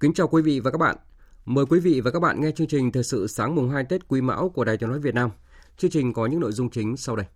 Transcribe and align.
Kính 0.00 0.12
chào 0.14 0.28
quý 0.28 0.42
vị 0.42 0.60
và 0.60 0.70
các 0.70 0.78
bạn. 0.78 0.96
Mời 1.44 1.66
quý 1.66 1.80
vị 1.80 2.00
và 2.00 2.10
các 2.10 2.20
bạn 2.20 2.40
nghe 2.40 2.50
chương 2.50 2.66
trình 2.66 2.92
Thời 2.92 3.02
sự 3.02 3.26
sáng 3.26 3.54
mùng 3.54 3.70
2 3.70 3.84
Tết 3.84 4.08
Quý 4.08 4.20
Mão 4.20 4.48
của 4.48 4.64
Đài 4.64 4.76
Tiếng 4.76 4.88
nói 4.88 4.98
Việt 4.98 5.14
Nam. 5.14 5.30
Chương 5.76 5.90
trình 5.90 6.12
có 6.12 6.26
những 6.26 6.40
nội 6.40 6.52
dung 6.52 6.70
chính 6.70 6.96
sau 6.96 7.16
đây. 7.16 7.26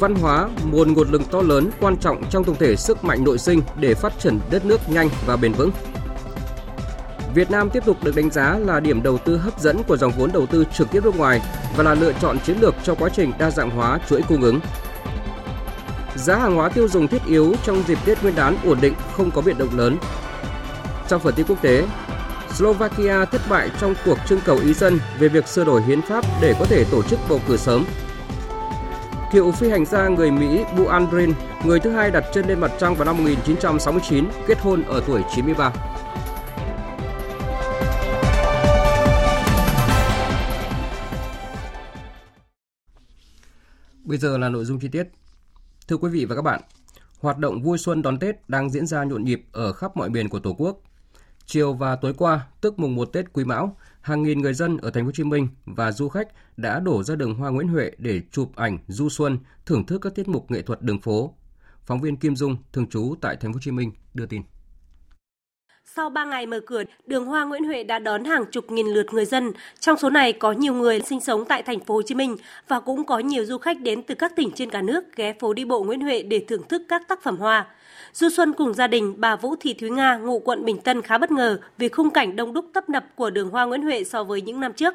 Văn 0.00 0.14
hóa, 0.14 0.48
nguồn 0.70 0.92
nguồn 0.92 1.10
lực 1.10 1.22
to 1.30 1.42
lớn 1.42 1.70
quan 1.80 1.96
trọng 1.96 2.30
trong 2.30 2.44
tổng 2.44 2.56
thể 2.58 2.76
sức 2.76 3.04
mạnh 3.04 3.24
nội 3.24 3.38
sinh 3.38 3.60
để 3.80 3.94
phát 3.94 4.12
triển 4.18 4.38
đất 4.50 4.64
nước 4.64 4.80
nhanh 4.88 5.08
và 5.26 5.36
bền 5.36 5.52
vững. 5.52 5.70
Việt 7.36 7.50
Nam 7.50 7.70
tiếp 7.70 7.84
tục 7.86 8.04
được 8.04 8.16
đánh 8.16 8.30
giá 8.30 8.58
là 8.58 8.80
điểm 8.80 9.02
đầu 9.02 9.18
tư 9.18 9.36
hấp 9.36 9.60
dẫn 9.60 9.82
của 9.82 9.96
dòng 9.96 10.12
vốn 10.18 10.32
đầu 10.32 10.46
tư 10.46 10.64
trực 10.72 10.90
tiếp 10.90 11.04
nước 11.04 11.16
ngoài 11.16 11.40
và 11.76 11.84
là 11.84 11.94
lựa 11.94 12.12
chọn 12.12 12.38
chiến 12.38 12.56
lược 12.60 12.74
cho 12.82 12.94
quá 12.94 13.08
trình 13.08 13.32
đa 13.38 13.50
dạng 13.50 13.70
hóa 13.70 13.98
chuỗi 14.08 14.22
cung 14.22 14.42
ứng. 14.42 14.60
Giá 16.14 16.36
hàng 16.36 16.56
hóa 16.56 16.68
tiêu 16.68 16.88
dùng 16.88 17.08
thiết 17.08 17.22
yếu 17.26 17.54
trong 17.64 17.82
dịp 17.88 17.98
Tết 18.04 18.22
Nguyên 18.22 18.34
đán 18.34 18.56
ổn 18.64 18.78
định, 18.80 18.94
không 19.12 19.30
có 19.30 19.42
biến 19.42 19.58
động 19.58 19.78
lớn. 19.78 19.96
Trong 21.08 21.20
phần 21.20 21.34
tin 21.34 21.46
quốc 21.46 21.62
tế, 21.62 21.86
Slovakia 22.54 23.24
thất 23.24 23.40
bại 23.50 23.70
trong 23.80 23.94
cuộc 24.04 24.18
trưng 24.28 24.40
cầu 24.44 24.58
ý 24.64 24.74
dân 24.74 24.98
về 25.18 25.28
việc 25.28 25.48
sửa 25.48 25.64
đổi 25.64 25.82
hiến 25.82 26.02
pháp 26.02 26.24
để 26.42 26.54
có 26.58 26.64
thể 26.64 26.84
tổ 26.90 27.02
chức 27.02 27.18
bầu 27.28 27.40
cử 27.48 27.56
sớm. 27.56 27.84
Cựu 29.32 29.52
phi 29.52 29.70
hành 29.70 29.86
gia 29.86 30.08
người 30.08 30.30
Mỹ 30.30 30.64
Bu 30.78 30.86
Andrin, 30.86 31.32
người 31.64 31.80
thứ 31.80 31.90
hai 31.90 32.10
đặt 32.10 32.24
chân 32.34 32.48
lên 32.48 32.60
mặt 32.60 32.70
trăng 32.80 32.94
vào 32.94 33.04
năm 33.04 33.16
1969, 33.16 34.24
kết 34.46 34.58
hôn 34.60 34.82
ở 34.82 35.02
tuổi 35.06 35.22
93. 35.34 35.72
Bây 44.06 44.18
giờ 44.18 44.38
là 44.38 44.48
nội 44.48 44.64
dung 44.64 44.78
chi 44.78 44.88
tiết. 44.88 45.08
Thưa 45.88 45.96
quý 45.96 46.10
vị 46.10 46.24
và 46.24 46.36
các 46.36 46.42
bạn, 46.42 46.60
hoạt 47.20 47.38
động 47.38 47.62
vui 47.62 47.78
xuân 47.78 48.02
đón 48.02 48.18
Tết 48.18 48.48
đang 48.48 48.70
diễn 48.70 48.86
ra 48.86 49.04
nhộn 49.04 49.24
nhịp 49.24 49.46
ở 49.52 49.72
khắp 49.72 49.96
mọi 49.96 50.10
miền 50.10 50.28
của 50.28 50.38
Tổ 50.38 50.54
quốc. 50.58 50.82
Chiều 51.46 51.72
và 51.72 51.96
tối 51.96 52.14
qua, 52.14 52.46
tức 52.60 52.78
mùng 52.78 52.94
1 52.94 53.04
Tết 53.04 53.32
Quý 53.32 53.44
Mão, 53.44 53.76
hàng 54.00 54.22
nghìn 54.22 54.40
người 54.40 54.54
dân 54.54 54.76
ở 54.76 54.90
thành 54.90 55.04
phố 55.04 55.06
Hồ 55.06 55.12
Chí 55.12 55.24
Minh 55.24 55.48
và 55.64 55.92
du 55.92 56.08
khách 56.08 56.28
đã 56.56 56.80
đổ 56.80 57.02
ra 57.02 57.14
đường 57.16 57.34
Hoa 57.34 57.50
Nguyễn 57.50 57.68
Huệ 57.68 57.90
để 57.98 58.22
chụp 58.32 58.52
ảnh 58.56 58.78
du 58.88 59.08
xuân, 59.08 59.38
thưởng 59.66 59.86
thức 59.86 59.98
các 59.98 60.14
tiết 60.14 60.28
mục 60.28 60.50
nghệ 60.50 60.62
thuật 60.62 60.82
đường 60.82 61.00
phố. 61.00 61.34
Phóng 61.84 62.00
viên 62.00 62.16
Kim 62.16 62.36
Dung, 62.36 62.56
thường 62.72 62.88
trú 62.88 63.14
tại 63.20 63.36
thành 63.36 63.52
phố 63.52 63.56
Hồ 63.56 63.60
Chí 63.60 63.70
Minh 63.70 63.92
đưa 64.14 64.26
tin. 64.26 64.42
Sau 65.96 66.10
3 66.10 66.24
ngày 66.24 66.46
mở 66.46 66.60
cửa, 66.60 66.82
đường 67.06 67.24
Hoa 67.24 67.44
Nguyễn 67.44 67.64
Huệ 67.64 67.84
đã 67.84 67.98
đón 67.98 68.24
hàng 68.24 68.44
chục 68.50 68.70
nghìn 68.70 68.86
lượt 68.86 69.06
người 69.12 69.24
dân. 69.24 69.52
Trong 69.80 69.96
số 69.96 70.10
này 70.10 70.32
có 70.32 70.52
nhiều 70.52 70.74
người 70.74 71.00
sinh 71.00 71.20
sống 71.20 71.44
tại 71.44 71.62
thành 71.62 71.80
phố 71.80 71.94
Hồ 71.94 72.02
Chí 72.02 72.14
Minh 72.14 72.36
và 72.68 72.80
cũng 72.80 73.04
có 73.04 73.18
nhiều 73.18 73.44
du 73.44 73.58
khách 73.58 73.80
đến 73.80 74.02
từ 74.02 74.14
các 74.14 74.36
tỉnh 74.36 74.50
trên 74.54 74.70
cả 74.70 74.82
nước 74.82 75.16
ghé 75.16 75.32
phố 75.40 75.52
đi 75.52 75.64
bộ 75.64 75.82
Nguyễn 75.82 76.00
Huệ 76.00 76.22
để 76.22 76.44
thưởng 76.48 76.62
thức 76.68 76.82
các 76.88 77.08
tác 77.08 77.22
phẩm 77.22 77.36
hoa. 77.36 77.66
Du 78.12 78.28
xuân 78.28 78.52
cùng 78.52 78.74
gia 78.74 78.86
đình, 78.86 79.14
bà 79.16 79.36
Vũ 79.36 79.54
Thị 79.60 79.74
Thúy 79.74 79.90
Nga, 79.90 80.16
ngụ 80.16 80.38
quận 80.38 80.64
Bình 80.64 80.78
Tân 80.78 81.02
khá 81.02 81.18
bất 81.18 81.30
ngờ 81.30 81.58
vì 81.78 81.88
khung 81.88 82.10
cảnh 82.10 82.36
đông 82.36 82.52
đúc 82.52 82.66
tấp 82.74 82.88
nập 82.88 83.04
của 83.14 83.30
đường 83.30 83.50
Hoa 83.50 83.64
Nguyễn 83.64 83.82
Huệ 83.82 84.04
so 84.04 84.24
với 84.24 84.40
những 84.40 84.60
năm 84.60 84.72
trước. 84.72 84.94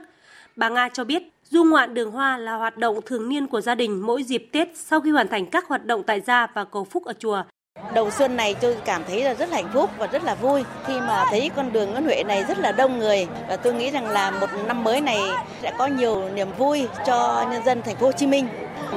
Bà 0.55 0.69
Nga 0.69 0.89
cho 0.89 1.03
biết, 1.03 1.23
du 1.49 1.63
ngoạn 1.63 1.93
đường 1.93 2.11
hoa 2.11 2.37
là 2.37 2.53
hoạt 2.53 2.77
động 2.77 2.99
thường 3.05 3.29
niên 3.29 3.47
của 3.47 3.61
gia 3.61 3.75
đình 3.75 4.01
mỗi 4.05 4.23
dịp 4.23 4.49
Tết 4.51 4.69
sau 4.75 5.01
khi 5.01 5.09
hoàn 5.09 5.27
thành 5.27 5.45
các 5.45 5.67
hoạt 5.67 5.85
động 5.85 6.03
tại 6.03 6.21
gia 6.21 6.47
và 6.53 6.63
cầu 6.63 6.83
phúc 6.83 7.05
ở 7.05 7.13
chùa. 7.19 7.43
Đầu 7.93 8.11
xuân 8.11 8.35
này 8.35 8.55
tôi 8.61 8.77
cảm 8.85 9.03
thấy 9.07 9.23
là 9.23 9.33
rất 9.33 9.49
là 9.49 9.55
hạnh 9.55 9.69
phúc 9.73 9.89
và 9.97 10.07
rất 10.07 10.23
là 10.23 10.35
vui 10.35 10.63
khi 10.85 10.93
mà 10.99 11.25
thấy 11.29 11.51
con 11.55 11.71
đường 11.71 11.91
Nguyễn 11.91 12.03
Huệ 12.03 12.23
này 12.23 12.43
rất 12.47 12.59
là 12.59 12.71
đông 12.71 12.99
người 12.99 13.27
và 13.47 13.55
tôi 13.55 13.73
nghĩ 13.73 13.91
rằng 13.91 14.07
là 14.07 14.31
một 14.31 14.47
năm 14.65 14.83
mới 14.83 15.01
này 15.01 15.19
sẽ 15.61 15.73
có 15.77 15.87
nhiều 15.87 16.29
niềm 16.35 16.47
vui 16.57 16.87
cho 17.05 17.47
nhân 17.51 17.63
dân 17.65 17.81
thành 17.81 17.95
phố 17.95 18.05
Hồ 18.05 18.11
Chí 18.11 18.27
Minh. 18.27 18.47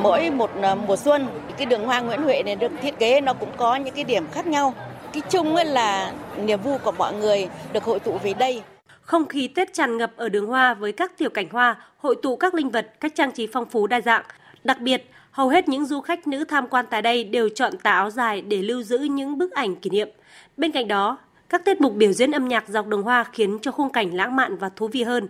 Mỗi 0.03 0.31
một 0.31 0.51
ờ, 0.63 0.75
mùa 0.75 0.97
xuân 0.97 1.29
cái 1.57 1.67
đường 1.67 1.87
hoa 1.87 2.01
Nguyễn 2.01 2.23
Huệ 2.23 2.43
này 2.43 2.57
được 2.57 2.73
thiết 2.83 2.99
kế 2.99 3.21
nó 3.21 3.33
cũng 3.35 3.51
có 3.57 3.77
những 3.77 3.95
cái 3.95 4.05
điểm 4.05 4.27
khác 4.33 4.47
nhau. 4.47 4.75
Cái 5.13 5.23
chung 5.31 5.57
là 5.57 6.13
niềm 6.37 6.63
vui 6.63 6.79
của 6.79 6.93
mọi 6.93 7.15
người 7.15 7.49
được 7.73 7.85
hội 7.85 7.99
tụ 8.01 8.19
về 8.23 8.35
đây. 8.35 8.63
Không 9.01 9.27
khí 9.27 9.49
Tết 9.49 9.73
tràn 9.73 9.97
ngập 9.97 10.11
ở 10.17 10.29
đường 10.29 10.47
hoa 10.47 10.75
với 10.75 10.93
các 10.93 11.19
tiểu 11.19 11.31
cảnh 11.31 11.49
hoa, 11.53 11.77
hội 11.99 12.17
tụ 12.23 12.37
các 12.37 12.55
linh 12.55 12.71
vật, 12.71 12.87
các 13.01 13.13
trang 13.15 13.33
trí 13.33 13.49
phong 13.53 13.65
phú 13.71 13.87
đa 13.87 14.01
dạng. 14.01 14.23
Đặc 14.65 14.81
biệt, 14.81 15.11
hầu 15.35 15.49
hết 15.49 15.69
những 15.69 15.87
du 15.87 16.01
khách 16.01 16.27
nữ 16.27 16.45
tham 16.45 16.67
quan 16.69 16.87
tại 16.91 17.03
đây 17.03 17.25
đều 17.25 17.49
chọn 17.49 17.73
tà 17.83 17.91
áo 17.91 18.11
dài 18.11 18.41
để 18.41 18.63
lưu 18.63 18.83
giữ 18.83 18.99
những 18.99 19.39
bức 19.39 19.53
ảnh 19.53 19.77
kỷ 19.77 19.91
niệm. 19.91 20.09
Bên 20.57 20.73
cạnh 20.73 20.89
đó, 20.89 21.19
các 21.49 21.65
tiết 21.65 21.81
mục 21.81 21.95
biểu 21.95 22.13
diễn 22.13 22.31
âm 22.31 22.49
nhạc 22.49 22.69
dọc 22.69 22.87
đường 22.87 23.03
hoa 23.03 23.25
khiến 23.33 23.59
cho 23.63 23.71
khung 23.71 23.91
cảnh 23.91 24.15
lãng 24.15 24.37
mạn 24.37 24.57
và 24.57 24.69
thú 24.69 24.89
vị 24.89 25.03
hơn. 25.03 25.29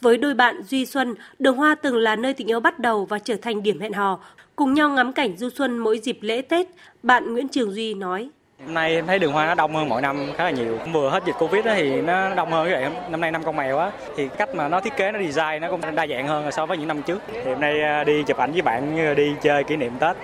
Với 0.00 0.16
đôi 0.16 0.34
bạn 0.34 0.62
Duy 0.62 0.86
Xuân, 0.86 1.14
đường 1.38 1.56
hoa 1.56 1.74
từng 1.74 1.96
là 1.96 2.16
nơi 2.16 2.34
tình 2.34 2.50
yêu 2.50 2.60
bắt 2.60 2.78
đầu 2.78 3.04
và 3.04 3.18
trở 3.18 3.36
thành 3.36 3.62
điểm 3.62 3.80
hẹn 3.80 3.92
hò. 3.92 4.20
Cùng 4.56 4.74
nhau 4.74 4.90
ngắm 4.90 5.12
cảnh 5.12 5.36
du 5.36 5.50
xuân 5.50 5.78
mỗi 5.78 5.98
dịp 5.98 6.18
lễ 6.20 6.42
Tết, 6.42 6.66
bạn 7.02 7.32
Nguyễn 7.32 7.48
Trường 7.48 7.72
Duy 7.72 7.94
nói. 7.94 8.30
Năm 8.58 8.74
nay 8.74 8.94
em 8.94 9.06
thấy 9.06 9.18
đường 9.18 9.32
hoa 9.32 9.46
nó 9.46 9.54
đông 9.54 9.74
hơn 9.74 9.88
mọi 9.88 10.02
năm 10.02 10.16
khá 10.36 10.44
là 10.44 10.50
nhiều. 10.50 10.78
Vừa 10.92 11.10
hết 11.10 11.22
dịch 11.26 11.34
Covid 11.38 11.64
thì 11.64 12.02
nó 12.02 12.34
đông 12.34 12.50
hơn 12.50 12.70
vậy. 12.70 12.90
Năm 13.10 13.20
nay 13.20 13.30
năm 13.30 13.42
con 13.44 13.56
mèo 13.56 13.78
á 13.78 13.92
thì 14.16 14.28
cách 14.38 14.54
mà 14.54 14.68
nó 14.68 14.80
thiết 14.80 14.96
kế 14.96 15.12
nó 15.12 15.18
design 15.18 15.60
nó 15.60 15.70
cũng 15.70 15.80
đa 15.94 16.06
dạng 16.06 16.28
hơn 16.28 16.52
so 16.52 16.66
với 16.66 16.78
những 16.78 16.88
năm 16.88 17.02
trước. 17.02 17.22
Thì 17.32 17.40
hôm 17.44 17.60
nay 17.60 17.82
à, 17.82 18.04
đi 18.04 18.22
chụp 18.26 18.36
ảnh 18.36 18.52
với 18.52 18.62
bạn 18.62 19.14
đi 19.16 19.34
chơi 19.42 19.64
kỷ 19.64 19.76
niệm 19.76 19.92
Tết. 20.00 20.16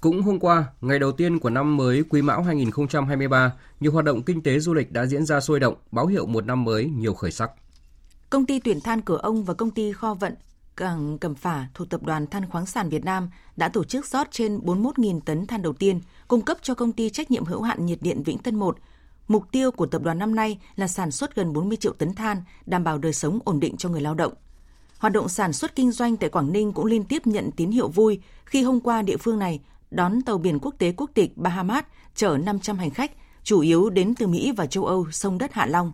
Cũng 0.00 0.22
hôm 0.22 0.38
qua, 0.38 0.64
ngày 0.80 0.98
đầu 0.98 1.12
tiên 1.12 1.38
của 1.38 1.50
năm 1.50 1.76
mới 1.76 2.04
Quý 2.10 2.22
Mão 2.22 2.42
2023, 2.42 3.52
nhiều 3.80 3.92
hoạt 3.92 4.04
động 4.04 4.22
kinh 4.22 4.42
tế 4.42 4.58
du 4.58 4.74
lịch 4.74 4.92
đã 4.92 5.06
diễn 5.06 5.24
ra 5.24 5.40
sôi 5.40 5.60
động, 5.60 5.74
báo 5.90 6.06
hiệu 6.06 6.26
một 6.26 6.46
năm 6.46 6.64
mới 6.64 6.84
nhiều 6.84 7.14
khởi 7.14 7.30
sắc. 7.30 7.50
Công 8.30 8.46
ty 8.46 8.60
tuyển 8.60 8.80
than 8.80 9.00
Cửa 9.00 9.18
Ông 9.22 9.44
và 9.44 9.54
công 9.54 9.70
ty 9.70 9.92
Kho 9.92 10.14
Vận 10.14 10.34
Cảng 10.76 11.18
Cẩm 11.18 11.34
Phả 11.34 11.66
thuộc 11.74 11.90
Tập 11.90 12.02
đoàn 12.02 12.26
Than 12.26 12.50
khoáng 12.50 12.66
sản 12.66 12.88
Việt 12.88 13.04
Nam 13.04 13.30
đã 13.56 13.68
tổ 13.68 13.84
chức 13.84 14.06
rót 14.06 14.30
trên 14.30 14.58
41.000 14.58 15.20
tấn 15.20 15.46
than 15.46 15.62
đầu 15.62 15.72
tiên, 15.72 16.00
cung 16.28 16.42
cấp 16.42 16.58
cho 16.62 16.74
công 16.74 16.92
ty 16.92 17.10
trách 17.10 17.30
nhiệm 17.30 17.44
hữu 17.44 17.62
hạn 17.62 17.86
nhiệt 17.86 17.98
điện 18.02 18.22
Vĩnh 18.22 18.38
Tân 18.38 18.56
1. 18.56 18.78
Mục 19.28 19.44
tiêu 19.52 19.70
của 19.70 19.86
tập 19.86 20.02
đoàn 20.02 20.18
năm 20.18 20.34
nay 20.34 20.58
là 20.76 20.88
sản 20.88 21.10
xuất 21.10 21.34
gần 21.34 21.52
40 21.52 21.76
triệu 21.76 21.92
tấn 21.92 22.14
than, 22.14 22.42
đảm 22.66 22.84
bảo 22.84 22.98
đời 22.98 23.12
sống 23.12 23.38
ổn 23.44 23.60
định 23.60 23.76
cho 23.76 23.88
người 23.88 24.00
lao 24.00 24.14
động. 24.14 24.32
Hoạt 24.98 25.12
động 25.12 25.28
sản 25.28 25.52
xuất 25.52 25.76
kinh 25.76 25.92
doanh 25.92 26.16
tại 26.16 26.30
Quảng 26.30 26.52
Ninh 26.52 26.72
cũng 26.72 26.86
liên 26.86 27.04
tiếp 27.04 27.26
nhận 27.26 27.50
tín 27.50 27.70
hiệu 27.70 27.88
vui 27.88 28.20
khi 28.44 28.62
hôm 28.62 28.80
qua 28.80 29.02
địa 29.02 29.16
phương 29.16 29.38
này 29.38 29.60
đón 29.90 30.22
tàu 30.22 30.38
biển 30.38 30.58
quốc 30.58 30.74
tế 30.78 30.92
quốc 30.96 31.10
tịch 31.14 31.36
Bahamas 31.36 31.84
chở 32.14 32.38
500 32.42 32.78
hành 32.78 32.90
khách, 32.90 33.12
chủ 33.42 33.60
yếu 33.60 33.90
đến 33.90 34.14
từ 34.14 34.26
Mỹ 34.26 34.52
và 34.56 34.66
châu 34.66 34.84
Âu 34.84 35.10
sông 35.10 35.38
đất 35.38 35.52
Hạ 35.52 35.66
Long. 35.66 35.92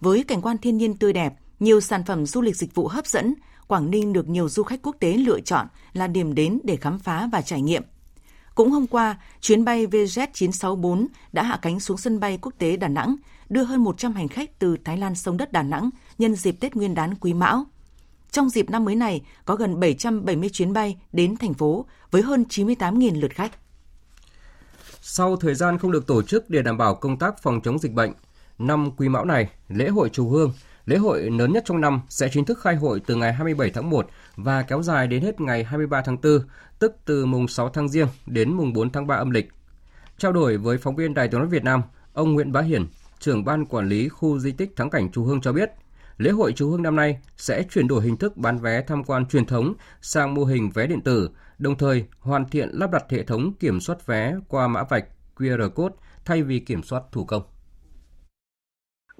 Với 0.00 0.24
cảnh 0.24 0.42
quan 0.42 0.58
thiên 0.58 0.76
nhiên 0.76 0.96
tươi 0.96 1.12
đẹp, 1.12 1.34
nhiều 1.60 1.80
sản 1.80 2.04
phẩm 2.04 2.26
du 2.26 2.40
lịch 2.40 2.56
dịch 2.56 2.74
vụ 2.74 2.88
hấp 2.88 3.06
dẫn, 3.06 3.34
Quảng 3.70 3.90
Ninh 3.90 4.12
được 4.12 4.28
nhiều 4.28 4.48
du 4.48 4.62
khách 4.62 4.82
quốc 4.82 4.96
tế 5.00 5.16
lựa 5.16 5.40
chọn 5.40 5.66
là 5.92 6.06
điểm 6.06 6.34
đến 6.34 6.58
để 6.64 6.76
khám 6.76 6.98
phá 6.98 7.28
và 7.32 7.42
trải 7.42 7.62
nghiệm. 7.62 7.82
Cũng 8.54 8.70
hôm 8.70 8.86
qua, 8.86 9.18
chuyến 9.40 9.64
bay 9.64 9.86
VZ964 9.86 11.06
đã 11.32 11.42
hạ 11.42 11.58
cánh 11.62 11.80
xuống 11.80 11.96
sân 11.96 12.20
bay 12.20 12.38
quốc 12.42 12.52
tế 12.58 12.76
Đà 12.76 12.88
Nẵng, 12.88 13.16
đưa 13.48 13.62
hơn 13.62 13.84
100 13.84 14.12
hành 14.12 14.28
khách 14.28 14.58
từ 14.58 14.76
Thái 14.84 14.96
Lan 14.96 15.14
sông 15.14 15.36
đất 15.36 15.52
Đà 15.52 15.62
Nẵng 15.62 15.90
nhân 16.18 16.34
dịp 16.34 16.52
Tết 16.60 16.76
Nguyên 16.76 16.94
đán 16.94 17.14
Quý 17.14 17.34
Mão. 17.34 17.64
Trong 18.30 18.50
dịp 18.50 18.70
năm 18.70 18.84
mới 18.84 18.94
này, 18.94 19.22
có 19.44 19.56
gần 19.56 19.80
770 19.80 20.48
chuyến 20.48 20.72
bay 20.72 20.96
đến 21.12 21.36
thành 21.36 21.54
phố 21.54 21.84
với 22.10 22.22
hơn 22.22 22.44
98.000 22.48 23.20
lượt 23.20 23.34
khách. 23.34 23.52
Sau 25.02 25.36
thời 25.36 25.54
gian 25.54 25.78
không 25.78 25.92
được 25.92 26.06
tổ 26.06 26.22
chức 26.22 26.50
để 26.50 26.62
đảm 26.62 26.78
bảo 26.78 26.94
công 26.94 27.18
tác 27.18 27.42
phòng 27.42 27.60
chống 27.64 27.78
dịch 27.78 27.92
bệnh, 27.92 28.12
năm 28.58 28.90
Quý 28.96 29.08
Mão 29.08 29.24
này, 29.24 29.50
lễ 29.68 29.88
hội 29.88 30.08
Chùa 30.08 30.28
Hương, 30.28 30.52
lễ 30.86 30.96
hội 30.96 31.30
lớn 31.30 31.52
nhất 31.52 31.62
trong 31.66 31.80
năm 31.80 32.00
sẽ 32.08 32.28
chính 32.32 32.44
thức 32.44 32.60
khai 32.60 32.76
hội 32.76 33.00
từ 33.06 33.14
ngày 33.14 33.32
27 33.32 33.70
tháng 33.70 33.90
1 33.90 34.06
và 34.36 34.62
kéo 34.62 34.82
dài 34.82 35.06
đến 35.06 35.22
hết 35.22 35.40
ngày 35.40 35.64
23 35.64 36.02
tháng 36.02 36.16
4, 36.22 36.40
tức 36.78 36.96
từ 37.04 37.26
mùng 37.26 37.48
6 37.48 37.68
tháng 37.68 37.88
Giêng 37.88 38.08
đến 38.26 38.52
mùng 38.52 38.72
4 38.72 38.92
tháng 38.92 39.06
3 39.06 39.14
âm 39.14 39.30
lịch. 39.30 39.48
Trao 40.18 40.32
đổi 40.32 40.56
với 40.56 40.78
phóng 40.78 40.96
viên 40.96 41.14
Đài 41.14 41.28
Tiếng 41.28 41.40
nói 41.40 41.48
Việt 41.48 41.64
Nam, 41.64 41.82
Ông 42.12 42.32
Nguyễn 42.32 42.52
Bá 42.52 42.60
Hiền, 42.60 42.86
trưởng 43.18 43.44
ban 43.44 43.66
quản 43.66 43.88
lý 43.88 44.08
khu 44.08 44.38
di 44.38 44.52
tích 44.52 44.76
thắng 44.76 44.90
cảnh 44.90 45.12
Chùa 45.12 45.24
Hương 45.24 45.40
cho 45.40 45.52
biết, 45.52 45.70
lễ 46.18 46.30
hội 46.30 46.52
Chùa 46.52 46.70
Hương 46.70 46.82
năm 46.82 46.96
nay 46.96 47.18
sẽ 47.36 47.62
chuyển 47.62 47.88
đổi 47.88 48.04
hình 48.04 48.16
thức 48.16 48.36
bán 48.36 48.58
vé 48.58 48.82
tham 48.82 49.04
quan 49.04 49.26
truyền 49.26 49.46
thống 49.46 49.74
sang 50.02 50.34
mô 50.34 50.44
hình 50.44 50.70
vé 50.70 50.86
điện 50.86 51.00
tử, 51.00 51.30
đồng 51.58 51.78
thời 51.78 52.04
hoàn 52.20 52.48
thiện 52.48 52.68
lắp 52.72 52.90
đặt 52.90 53.04
hệ 53.08 53.22
thống 53.22 53.52
kiểm 53.60 53.80
soát 53.80 54.06
vé 54.06 54.34
qua 54.48 54.68
mã 54.68 54.82
vạch 54.82 55.04
QR 55.36 55.70
code 55.70 55.94
thay 56.24 56.42
vì 56.42 56.58
kiểm 56.58 56.82
soát 56.82 57.02
thủ 57.12 57.24
công. 57.24 57.42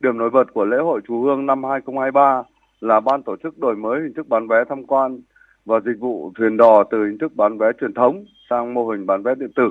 Điểm 0.01 0.19
nổi 0.19 0.31
bật 0.31 0.45
của 0.55 0.65
lễ 0.65 0.77
hội 0.77 1.01
Chùa 1.09 1.21
Hương 1.21 1.47
năm 1.47 1.65
2023 1.65 2.43
là 2.81 3.01
ban 3.01 3.23
tổ 3.23 3.37
chức 3.43 3.59
đổi 3.59 3.77
mới 3.77 4.01
hình 4.01 4.13
thức 4.15 4.29
bán 4.29 4.49
vé 4.49 4.65
tham 4.69 4.85
quan 4.87 5.21
và 5.65 5.81
dịch 5.81 6.01
vụ 6.01 6.33
thuyền 6.39 6.57
đò 6.57 6.85
từ 6.91 7.05
hình 7.05 7.19
thức 7.19 7.33
bán 7.37 7.59
vé 7.59 7.67
truyền 7.81 7.95
thống 7.95 8.25
sang 8.51 8.75
mô 8.75 8.89
hình 8.89 9.07
bán 9.07 9.23
vé 9.23 9.35
điện 9.35 9.51
tử, 9.57 9.71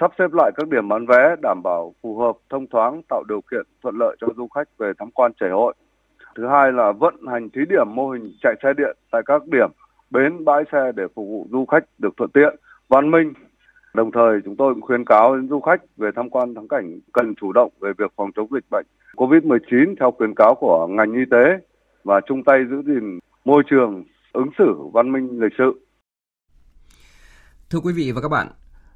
sắp 0.00 0.10
xếp 0.18 0.32
lại 0.32 0.50
các 0.56 0.68
điểm 0.68 0.88
bán 0.88 1.06
vé 1.06 1.36
đảm 1.42 1.60
bảo 1.64 1.94
phù 2.02 2.18
hợp, 2.18 2.36
thông 2.50 2.66
thoáng, 2.66 3.02
tạo 3.08 3.24
điều 3.28 3.40
kiện 3.50 3.62
thuận 3.82 3.94
lợi 3.98 4.16
cho 4.20 4.26
du 4.36 4.48
khách 4.48 4.68
về 4.78 4.92
tham 4.98 5.10
quan 5.10 5.32
chảy 5.40 5.50
hội. 5.50 5.74
Thứ 6.34 6.46
hai 6.46 6.72
là 6.72 6.92
vận 6.92 7.14
hành 7.26 7.50
thí 7.50 7.60
điểm 7.68 7.94
mô 7.94 8.10
hình 8.10 8.32
chạy 8.42 8.54
xe 8.62 8.72
điện 8.76 8.96
tại 9.12 9.22
các 9.26 9.42
điểm 9.46 9.70
bến 10.10 10.44
bãi 10.44 10.64
xe 10.72 10.92
để 10.96 11.04
phục 11.14 11.28
vụ 11.28 11.46
du 11.50 11.64
khách 11.66 11.84
được 11.98 12.16
thuận 12.16 12.30
tiện, 12.30 12.56
văn 12.88 13.10
minh. 13.10 13.32
Đồng 13.94 14.12
thời 14.12 14.40
chúng 14.44 14.56
tôi 14.56 14.74
cũng 14.74 14.82
khuyến 14.82 15.04
cáo 15.04 15.36
đến 15.36 15.48
du 15.48 15.60
khách 15.60 15.80
về 15.96 16.10
tham 16.16 16.30
quan 16.30 16.54
thắng 16.54 16.68
cảnh 16.68 17.00
cần 17.12 17.34
chủ 17.34 17.52
động 17.52 17.72
về 17.80 17.92
việc 17.98 18.12
phòng 18.16 18.30
chống 18.36 18.48
dịch 18.50 18.64
bệnh 18.70 18.86
COVID-19 19.16 19.94
theo 20.00 20.10
khuyến 20.18 20.34
cáo 20.34 20.54
của 20.60 20.86
ngành 20.90 21.12
y 21.12 21.24
tế 21.30 21.66
và 22.04 22.20
chung 22.28 22.44
tay 22.46 22.58
giữ 22.70 22.76
gìn 22.86 23.18
môi 23.44 23.62
trường 23.70 24.04
ứng 24.32 24.50
xử 24.58 24.74
văn 24.92 25.12
minh 25.12 25.40
lịch 25.40 25.52
sự. 25.58 25.86
Thưa 27.70 27.78
quý 27.78 27.92
vị 27.92 28.12
và 28.12 28.20
các 28.20 28.28
bạn, 28.28 28.48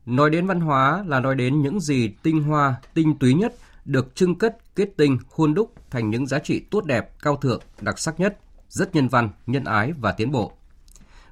nói 0.07 0.31
đến 0.31 0.47
văn 0.47 0.61
hóa 0.61 1.05
là 1.07 1.21
nói 1.21 1.35
đến 1.35 1.63
những 1.63 1.81
gì 1.81 2.15
tinh 2.23 2.43
hoa, 2.43 2.75
tinh 2.95 3.19
túy 3.19 3.35
nhất 3.35 3.53
được 3.85 4.15
trưng 4.15 4.35
cất, 4.35 4.57
kết 4.75 4.89
tinh, 4.97 5.19
khuôn 5.29 5.55
đúc 5.55 5.73
thành 5.91 6.11
những 6.11 6.27
giá 6.27 6.39
trị 6.39 6.67
tốt 6.71 6.85
đẹp, 6.85 7.11
cao 7.23 7.37
thượng, 7.37 7.61
đặc 7.81 7.99
sắc 7.99 8.21
nhất, 8.21 8.39
rất 8.69 8.95
nhân 8.95 9.09
văn, 9.09 9.29
nhân 9.47 9.65
ái 9.65 9.93
và 10.01 10.13
tiến 10.13 10.33
bộ. 10.33 10.53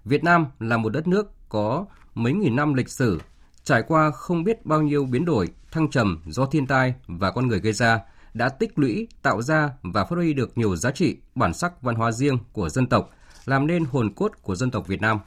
Việt 0.05 0.25
Nam 0.25 0.47
là 0.61 0.77
một 0.77 0.89
đất 0.89 1.09
nước 1.09 1.31
có 1.49 1.87
mấy 2.15 2.33
nghìn 2.33 2.57
năm 2.57 2.75
lịch 2.75 2.89
sử, 2.89 3.21
trải 3.65 3.83
qua 3.83 4.11
không 4.11 4.45
biết 4.45 4.67
bao 4.67 4.83
nhiêu 4.83 5.05
biến 5.05 5.25
đổi, 5.25 5.49
thăng 5.71 5.91
trầm 5.91 6.23
do 6.27 6.47
thiên 6.47 6.67
tai 6.67 6.95
và 7.07 7.31
con 7.31 7.49
người 7.49 7.61
gây 7.61 7.73
ra, 7.73 8.01
đã 8.35 8.49
tích 8.49 8.79
lũy, 8.79 9.09
tạo 9.23 9.43
ra 9.43 9.71
và 9.83 10.05
phát 10.05 10.17
huy 10.17 10.35
được 10.35 10.59
nhiều 10.59 10.77
giá 10.77 10.91
trị, 10.91 11.17
bản 11.35 11.55
sắc 11.55 11.83
văn 11.83 11.95
hóa 11.95 12.13
riêng 12.13 12.39
của 12.53 12.69
dân 12.69 12.87
tộc, 12.87 13.11
làm 13.45 13.67
nên 13.67 13.85
hồn 13.85 14.15
cốt 14.15 14.33
của 14.43 14.57
dân 14.57 14.71
tộc 14.71 14.87
Việt 14.87 15.01
Nam. 15.01 15.21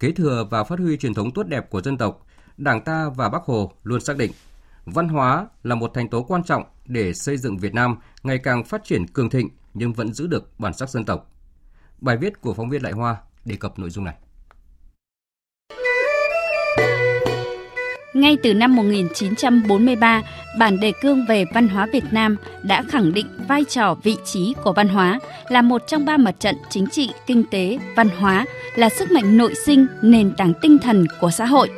Kế 0.00 0.12
thừa 0.12 0.46
và 0.50 0.64
phát 0.64 0.78
huy 0.78 0.96
truyền 0.96 1.14
thống 1.14 1.30
tốt 1.30 1.42
đẹp 1.42 1.70
của 1.70 1.82
dân 1.82 1.98
tộc, 1.98 2.26
Đảng 2.56 2.84
ta 2.84 3.08
và 3.08 3.28
Bác 3.28 3.42
Hồ 3.42 3.72
luôn 3.82 4.00
xác 4.00 4.16
định 4.16 4.32
văn 4.84 5.08
hóa 5.08 5.46
là 5.62 5.74
một 5.74 5.90
thành 5.94 6.08
tố 6.08 6.22
quan 6.22 6.44
trọng 6.44 6.64
để 6.86 7.14
xây 7.14 7.36
dựng 7.36 7.58
Việt 7.58 7.74
Nam 7.74 7.96
ngày 8.22 8.38
càng 8.38 8.64
phát 8.64 8.84
triển 8.84 9.06
cường 9.06 9.30
thịnh 9.30 9.48
nhưng 9.74 9.92
vẫn 9.92 10.12
giữ 10.12 10.26
được 10.26 10.60
bản 10.60 10.74
sắc 10.74 10.90
dân 10.90 11.04
tộc. 11.04 11.32
Bài 11.98 12.16
viết 12.16 12.40
của 12.40 12.54
phóng 12.54 12.68
viên 12.68 12.82
Đại 12.82 12.92
Hoa 12.92 13.16
đề 13.44 13.56
cập 13.56 13.78
nội 13.78 13.90
dung 13.90 14.04
này. 14.04 14.14
Ngay 18.18 18.36
từ 18.42 18.54
năm 18.54 18.76
1943, 18.76 20.22
bản 20.58 20.80
đề 20.80 20.92
cương 21.00 21.26
về 21.26 21.44
văn 21.54 21.68
hóa 21.68 21.86
Việt 21.92 22.04
Nam 22.10 22.36
đã 22.62 22.82
khẳng 22.88 23.12
định 23.12 23.26
vai 23.48 23.64
trò 23.64 23.94
vị 24.02 24.16
trí 24.24 24.54
của 24.64 24.72
văn 24.72 24.88
hóa 24.88 25.18
là 25.48 25.62
một 25.62 25.82
trong 25.86 26.04
ba 26.04 26.16
mặt 26.16 26.34
trận 26.38 26.56
chính 26.70 26.86
trị, 26.90 27.10
kinh 27.26 27.44
tế, 27.50 27.78
văn 27.96 28.08
hóa, 28.08 28.44
là 28.74 28.88
sức 28.88 29.10
mạnh 29.10 29.36
nội 29.36 29.54
sinh, 29.66 29.86
nền 30.02 30.32
tảng 30.36 30.52
tinh 30.62 30.78
thần 30.78 31.06
của 31.20 31.30
xã 31.30 31.44
hội. 31.46 31.70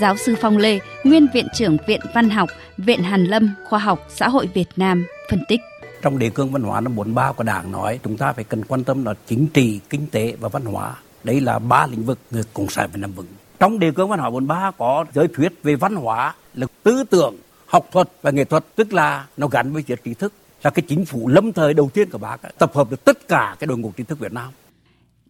Giáo 0.00 0.16
sư 0.16 0.34
Phong 0.40 0.56
Lê, 0.56 0.78
nguyên 1.04 1.26
viện 1.34 1.46
trưởng 1.54 1.76
Viện 1.86 2.00
Văn 2.14 2.30
học, 2.30 2.48
Viện 2.78 3.02
Hàn 3.02 3.24
Lâm, 3.24 3.54
Khoa 3.68 3.78
học 3.78 4.06
Xã 4.08 4.28
hội 4.28 4.48
Việt 4.54 4.68
Nam, 4.76 5.06
phân 5.30 5.44
tích. 5.48 5.60
Trong 6.02 6.18
đề 6.18 6.30
cương 6.30 6.52
văn 6.52 6.62
hóa 6.62 6.80
năm 6.80 6.96
43 6.96 7.32
của 7.32 7.44
Đảng 7.44 7.72
nói 7.72 8.00
chúng 8.04 8.16
ta 8.16 8.32
phải 8.32 8.44
cần 8.44 8.64
quan 8.64 8.84
tâm 8.84 9.04
là 9.04 9.14
chính 9.26 9.46
trị, 9.46 9.80
kinh 9.90 10.06
tế 10.06 10.34
và 10.40 10.48
văn 10.48 10.64
hóa. 10.64 10.94
Đây 11.24 11.40
là 11.40 11.58
ba 11.58 11.86
lĩnh 11.86 12.02
vực 12.02 12.18
người 12.30 12.42
Cộng 12.54 12.68
sản 12.68 12.90
Việt 12.92 13.00
Nam 13.00 13.12
vững 13.12 13.26
trong 13.58 13.78
đề 13.78 13.90
cương 13.90 14.08
văn 14.08 14.18
hóa 14.18 14.30
43 14.30 14.70
có 14.78 15.04
giới 15.14 15.28
thuyết 15.28 15.62
về 15.62 15.74
văn 15.74 15.94
hóa 15.94 16.34
là 16.54 16.66
tư 16.82 17.04
tưởng, 17.10 17.34
học 17.66 17.88
thuật 17.92 18.08
và 18.22 18.30
nghệ 18.30 18.44
thuật, 18.44 18.64
tức 18.76 18.92
là 18.92 19.26
nó 19.36 19.48
gắn 19.48 19.72
với 19.72 19.82
việc 19.86 20.04
trí 20.04 20.14
thức 20.14 20.32
là 20.62 20.70
cái 20.70 20.82
chính 20.88 21.04
phủ 21.04 21.28
lâm 21.28 21.52
thời 21.52 21.74
đầu 21.74 21.90
tiên 21.94 22.10
của 22.10 22.18
bác 22.18 22.36
tập 22.58 22.74
hợp 22.74 22.90
được 22.90 23.04
tất 23.04 23.28
cả 23.28 23.56
cái 23.58 23.66
đội 23.66 23.78
ngũ 23.78 23.92
trí 23.96 24.04
thức 24.04 24.18
Việt 24.18 24.32
Nam. 24.32 24.48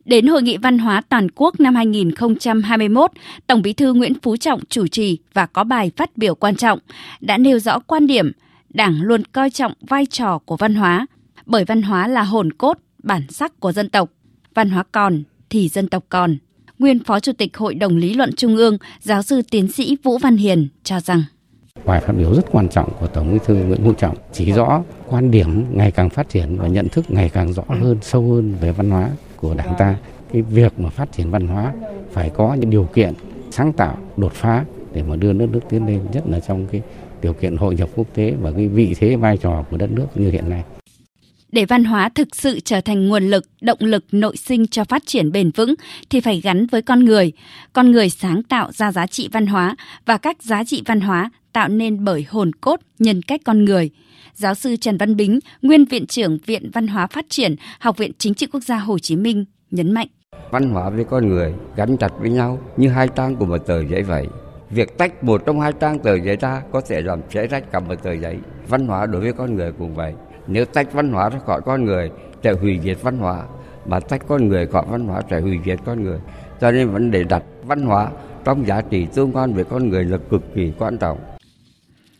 Đến 0.05 0.27
Hội 0.27 0.43
nghị 0.43 0.57
Văn 0.57 0.79
hóa 0.79 1.03
Toàn 1.09 1.29
quốc 1.35 1.61
năm 1.61 1.75
2021, 1.75 3.11
Tổng 3.47 3.63
bí 3.63 3.73
thư 3.73 3.93
Nguyễn 3.93 4.13
Phú 4.23 4.37
Trọng 4.37 4.61
chủ 4.69 4.87
trì 4.87 5.19
và 5.35 5.47
có 5.47 5.65
bài 5.65 5.91
phát 5.97 6.17
biểu 6.17 6.35
quan 6.35 6.57
trọng, 6.57 6.79
đã 7.21 7.39
nêu 7.39 7.59
rõ 7.59 7.79
quan 7.79 8.07
điểm 8.07 8.33
Đảng 8.69 9.03
luôn 9.03 9.25
coi 9.25 9.51
trọng 9.51 9.73
vai 9.81 10.07
trò 10.07 10.39
của 10.39 10.57
văn 10.57 10.75
hóa, 10.75 11.07
bởi 11.47 11.65
văn 11.65 11.83
hóa 11.83 12.09
là 12.09 12.23
hồn 12.23 12.53
cốt, 12.53 12.79
bản 13.03 13.23
sắc 13.31 13.61
của 13.61 13.73
dân 13.73 13.91
tộc. 13.91 14.11
Văn 14.55 14.71
hóa 14.71 14.85
còn 14.93 15.23
thì 15.51 15.69
dân 15.69 15.89
tộc 15.89 16.05
còn 16.09 16.37
nguyên 16.79 17.05
Phó 17.05 17.21
Chủ 17.21 17.33
tịch 17.33 17.57
Hội 17.57 17.75
đồng 17.75 17.97
Lý 17.97 18.15
luận 18.15 18.31
Trung 18.37 18.57
ương, 18.57 18.79
giáo 19.01 19.23
sư 19.23 19.43
tiến 19.51 19.73
sĩ 19.73 19.97
Vũ 20.03 20.19
Văn 20.19 20.37
Hiền 20.37 20.69
cho 20.85 21.01
rằng 21.01 21.23
Bài 21.85 22.01
phát 22.01 22.13
biểu 22.13 22.35
rất 22.35 22.43
quan 22.53 22.69
trọng 22.69 22.91
của 23.01 23.07
Tổng 23.07 23.33
Bí 23.33 23.39
thư 23.45 23.55
Nguyễn 23.55 23.85
Phú 23.85 23.93
Trọng 23.93 24.17
chỉ 24.33 24.53
rõ 24.53 24.83
quan 25.07 25.31
điểm 25.31 25.65
ngày 25.73 25.91
càng 25.91 26.11
phát 26.11 26.29
triển 26.29 26.57
và 26.57 26.69
nhận 26.69 26.89
thức 26.89 27.05
ngày 27.09 27.29
càng 27.29 27.53
rõ 27.53 27.63
hơn, 27.69 27.99
sâu 28.03 28.23
hơn 28.23 28.55
về 28.61 28.73
văn 28.73 28.91
hóa 28.91 29.11
của 29.37 29.55
Đảng 29.55 29.75
ta. 29.79 29.97
Cái 30.33 30.43
việc 30.43 30.81
mà 30.81 30.91
phát 30.91 31.13
triển 31.13 31.31
văn 31.31 31.47
hóa 31.47 31.73
phải 32.13 32.31
có 32.31 32.55
những 32.55 32.71
điều 32.71 32.85
kiện 32.85 33.15
sáng 33.51 33.73
tạo, 33.73 33.99
đột 34.17 34.33
phá 34.33 34.65
để 34.93 35.03
mà 35.03 35.17
đưa 35.17 35.33
đất 35.33 35.49
nước 35.53 35.61
tiến 35.71 35.87
lên, 35.87 36.01
nhất 36.13 36.25
là 36.27 36.41
trong 36.41 36.67
cái 36.67 36.83
điều 37.23 37.33
kiện 37.33 37.57
hội 37.57 37.75
nhập 37.75 37.89
quốc 37.97 38.07
tế 38.15 38.35
và 38.41 38.53
cái 38.53 38.69
vị 38.69 38.95
thế 38.99 39.17
vai 39.17 39.37
trò 39.37 39.65
của 39.71 39.77
đất 39.77 39.91
nước 39.91 40.07
như 40.15 40.31
hiện 40.31 40.51
nay. 40.51 40.63
Để 41.53 41.65
văn 41.65 41.85
hóa 41.85 42.09
thực 42.09 42.37
sự 42.37 42.61
trở 42.61 42.81
thành 42.81 43.09
nguồn 43.09 43.23
lực, 43.23 43.45
động 43.61 43.79
lực 43.81 44.05
nội 44.12 44.37
sinh 44.37 44.67
cho 44.67 44.85
phát 44.85 45.03
triển 45.06 45.33
bền 45.33 45.50
vững 45.50 45.75
thì 46.11 46.21
phải 46.21 46.41
gắn 46.41 46.67
với 46.67 46.83
con 46.83 47.05
người. 47.05 47.33
Con 47.73 47.93
người 47.93 48.11
sáng 48.11 48.43
tạo 48.43 48.73
ra 48.73 48.93
giá 48.93 49.06
trị 49.06 49.29
văn 49.33 49.47
hóa 49.47 49.77
và 50.06 50.19
các 50.19 50.43
giá 50.43 50.65
trị 50.65 50.83
văn 50.87 51.00
hóa 51.00 51.31
tạo 51.53 51.69
nên 51.69 52.05
bởi 52.05 52.27
hồn 52.29 52.53
cốt 52.61 52.81
nhân 52.99 53.23
cách 53.23 53.41
con 53.45 53.65
người. 53.65 53.91
Giáo 54.35 54.55
sư 54.55 54.77
Trần 54.77 54.99
Văn 54.99 55.17
Bính, 55.17 55.39
nguyên 55.62 55.85
viện 55.85 56.06
trưởng 56.06 56.39
Viện 56.47 56.71
Văn 56.73 56.87
hóa 56.87 57.06
Phát 57.06 57.27
triển, 57.29 57.56
Học 57.81 57.97
viện 57.97 58.12
Chính 58.19 58.35
trị 58.35 58.47
Quốc 58.53 58.61
gia 58.61 58.77
Hồ 58.77 58.99
Chí 58.99 59.17
Minh 59.17 59.44
nhấn 59.71 59.93
mạnh. 59.93 60.09
Văn 60.51 60.71
hóa 60.71 60.91
với 60.91 61.05
con 61.05 61.29
người 61.29 61.53
gắn 61.77 61.97
chặt 61.97 62.12
với 62.21 62.31
nhau 62.31 62.62
như 62.77 62.89
hai 62.89 63.09
trang 63.17 63.37
của 63.37 63.47
một 63.47 63.59
tờ 63.59 63.85
giấy 63.85 64.03
vậy. 64.03 64.27
Việc 64.71 64.99
tách 64.99 65.25
một 65.25 65.43
trong 65.47 65.61
hai 65.61 65.73
trang 65.81 65.99
tờ 65.99 66.15
giấy 66.15 66.37
ra 66.37 66.62
có 66.73 66.81
thể 66.89 67.01
làm 67.01 67.21
xé 67.31 67.47
rách 67.47 67.73
cả 67.73 67.81
một 67.81 67.94
tờ 68.03 68.12
giấy. 68.12 68.37
Văn 68.69 68.87
hóa 68.87 69.06
đối 69.06 69.21
với 69.21 69.33
con 69.33 69.56
người 69.56 69.73
cũng 69.79 69.94
vậy 69.94 70.15
nếu 70.49 70.65
tách 70.65 70.93
văn 70.93 71.13
hóa 71.13 71.29
ra 71.29 71.39
khỏi 71.39 71.61
con 71.65 71.84
người 71.84 72.11
sẽ 72.43 72.53
hủy 72.53 72.81
diệt 72.82 72.99
văn 73.03 73.19
hóa, 73.19 73.44
mà 73.87 74.01
tách 74.01 74.22
con 74.29 74.49
người 74.49 74.67
khỏi 74.67 74.87
văn 74.91 75.06
hóa 75.06 75.22
sẽ 75.31 75.41
hủy 75.41 75.58
diệt 75.65 75.79
con 75.84 76.05
người. 76.05 76.19
Cho 76.61 76.70
nên 76.70 76.91
vấn 76.91 77.11
đề 77.11 77.25
đặt 77.25 77.43
văn 77.63 77.82
hóa 77.82 78.11
trong 78.44 78.67
giá 78.67 78.81
trị 78.81 79.06
tương 79.15 79.32
quan 79.32 79.55
với 79.55 79.65
con 79.65 79.89
người 79.89 80.05
là 80.05 80.19
cực 80.31 80.43
kỳ 80.55 80.72
quan 80.79 80.99
trọng. 80.99 81.19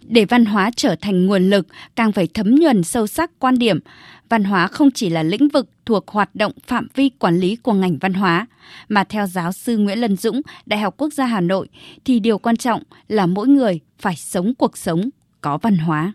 Để 0.03 0.25
văn 0.25 0.45
hóa 0.45 0.71
trở 0.77 0.97
thành 1.01 1.27
nguồn 1.27 1.43
lực, 1.51 1.67
càng 1.97 2.13
phải 2.13 2.29
thấm 2.35 2.55
nhuần 2.55 2.85
sâu 2.85 3.07
sắc 3.07 3.31
quan 3.39 3.59
điểm. 3.59 3.81
Văn 4.29 4.45
hóa 4.45 4.67
không 4.67 4.91
chỉ 4.91 5.11
là 5.11 5.23
lĩnh 5.23 5.49
vực 5.49 5.69
thuộc 5.87 6.09
hoạt 6.09 6.35
động 6.35 6.53
phạm 6.67 6.87
vi 6.95 7.11
quản 7.19 7.37
lý 7.37 7.57
của 7.57 7.73
ngành 7.73 7.99
văn 8.01 8.13
hóa, 8.15 8.47
mà 8.89 9.05
theo 9.05 9.27
giáo 9.27 9.53
sư 9.53 9.79
Nguyễn 9.79 9.99
Lân 9.99 10.17
Dũng, 10.17 10.41
Đại 10.67 10.81
học 10.81 10.95
Quốc 10.97 11.13
gia 11.13 11.27
Hà 11.27 11.41
Nội, 11.41 11.69
thì 12.05 12.21
điều 12.21 12.39
quan 12.39 12.57
trọng 12.57 12.83
là 13.09 13.27
mỗi 13.27 13.49
người 13.49 13.81
phải 13.99 14.17
sống 14.17 14.55
cuộc 14.59 14.77
sống 14.79 15.11
có 15.41 15.59
văn 15.59 15.77
hóa. 15.77 16.13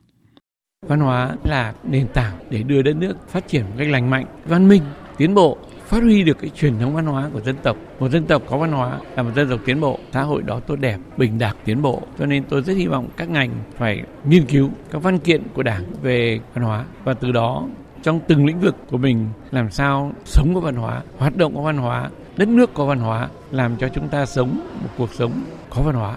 Văn 0.87 0.99
hóa 0.99 1.35
là 1.43 1.73
nền 1.83 2.07
tảng 2.07 2.33
để 2.49 2.63
đưa 2.63 2.81
đất 2.81 2.95
nước 2.95 3.29
phát 3.29 3.47
triển 3.47 3.63
một 3.63 3.75
cách 3.77 3.87
lành 3.89 4.09
mạnh, 4.09 4.25
văn 4.45 4.67
minh, 4.67 4.83
tiến 5.17 5.33
bộ, 5.33 5.57
phát 5.85 6.03
huy 6.03 6.23
được 6.23 6.37
cái 6.39 6.49
truyền 6.49 6.79
thống 6.79 6.93
văn 6.93 7.05
hóa 7.05 7.29
của 7.33 7.41
dân 7.41 7.55
tộc. 7.63 7.77
Một 7.99 8.09
dân 8.09 8.25
tộc 8.25 8.41
có 8.49 8.57
văn 8.57 8.71
hóa 8.71 8.99
là 9.15 9.23
một 9.23 9.31
dân 9.35 9.49
tộc 9.49 9.59
tiến 9.65 9.81
bộ, 9.81 9.99
xã 10.11 10.21
hội 10.21 10.41
đó 10.41 10.59
tốt 10.59 10.75
đẹp, 10.75 10.97
bình 11.17 11.39
đẳng 11.39 11.55
tiến 11.65 11.81
bộ. 11.81 12.01
Cho 12.19 12.25
nên 12.25 12.43
tôi 12.43 12.61
rất 12.61 12.73
hy 12.73 12.87
vọng 12.87 13.07
các 13.17 13.29
ngành 13.29 13.51
phải 13.77 14.03
nghiên 14.23 14.45
cứu 14.45 14.69
các 14.91 15.03
văn 15.03 15.19
kiện 15.19 15.41
của 15.53 15.63
Đảng 15.63 15.83
về 16.01 16.39
văn 16.53 16.65
hóa 16.65 16.85
và 17.03 17.13
từ 17.13 17.31
đó 17.31 17.67
trong 18.03 18.19
từng 18.27 18.45
lĩnh 18.45 18.59
vực 18.59 18.75
của 18.89 18.97
mình 18.97 19.27
làm 19.51 19.69
sao 19.69 20.11
sống 20.25 20.55
có 20.55 20.59
văn 20.59 20.75
hóa, 20.75 21.01
hoạt 21.17 21.37
động 21.37 21.55
có 21.55 21.61
văn 21.61 21.77
hóa, 21.77 22.09
đất 22.37 22.47
nước 22.47 22.73
có 22.73 22.85
văn 22.85 22.99
hóa, 22.99 23.29
làm 23.51 23.77
cho 23.77 23.87
chúng 23.87 24.07
ta 24.07 24.25
sống 24.25 24.59
một 24.81 24.89
cuộc 24.97 25.13
sống 25.13 25.31
có 25.69 25.81
văn 25.81 25.95
hóa 25.95 26.15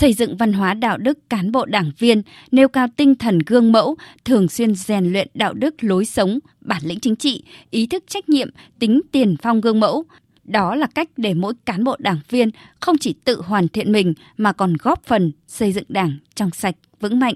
xây 0.00 0.12
dựng 0.12 0.36
văn 0.36 0.52
hóa 0.52 0.74
đạo 0.74 0.98
đức 0.98 1.18
cán 1.30 1.52
bộ 1.52 1.64
đảng 1.64 1.92
viên, 1.98 2.22
nêu 2.50 2.68
cao 2.68 2.86
tinh 2.96 3.14
thần 3.14 3.38
gương 3.46 3.72
mẫu, 3.72 3.96
thường 4.24 4.48
xuyên 4.48 4.74
rèn 4.74 5.12
luyện 5.12 5.28
đạo 5.34 5.52
đức 5.52 5.84
lối 5.84 6.04
sống, 6.04 6.38
bản 6.60 6.82
lĩnh 6.84 7.00
chính 7.00 7.16
trị, 7.16 7.44
ý 7.70 7.86
thức 7.86 8.04
trách 8.06 8.28
nhiệm, 8.28 8.50
tính 8.78 9.00
tiền 9.12 9.36
phong 9.42 9.60
gương 9.60 9.80
mẫu. 9.80 10.04
Đó 10.44 10.74
là 10.74 10.86
cách 10.94 11.08
để 11.16 11.34
mỗi 11.34 11.54
cán 11.66 11.84
bộ 11.84 11.96
đảng 11.98 12.20
viên 12.28 12.50
không 12.80 12.98
chỉ 12.98 13.14
tự 13.24 13.40
hoàn 13.40 13.68
thiện 13.68 13.92
mình 13.92 14.14
mà 14.36 14.52
còn 14.52 14.74
góp 14.82 15.04
phần 15.04 15.32
xây 15.46 15.72
dựng 15.72 15.84
đảng 15.88 16.18
trong 16.34 16.50
sạch, 16.50 16.74
vững 17.00 17.18
mạnh. 17.18 17.34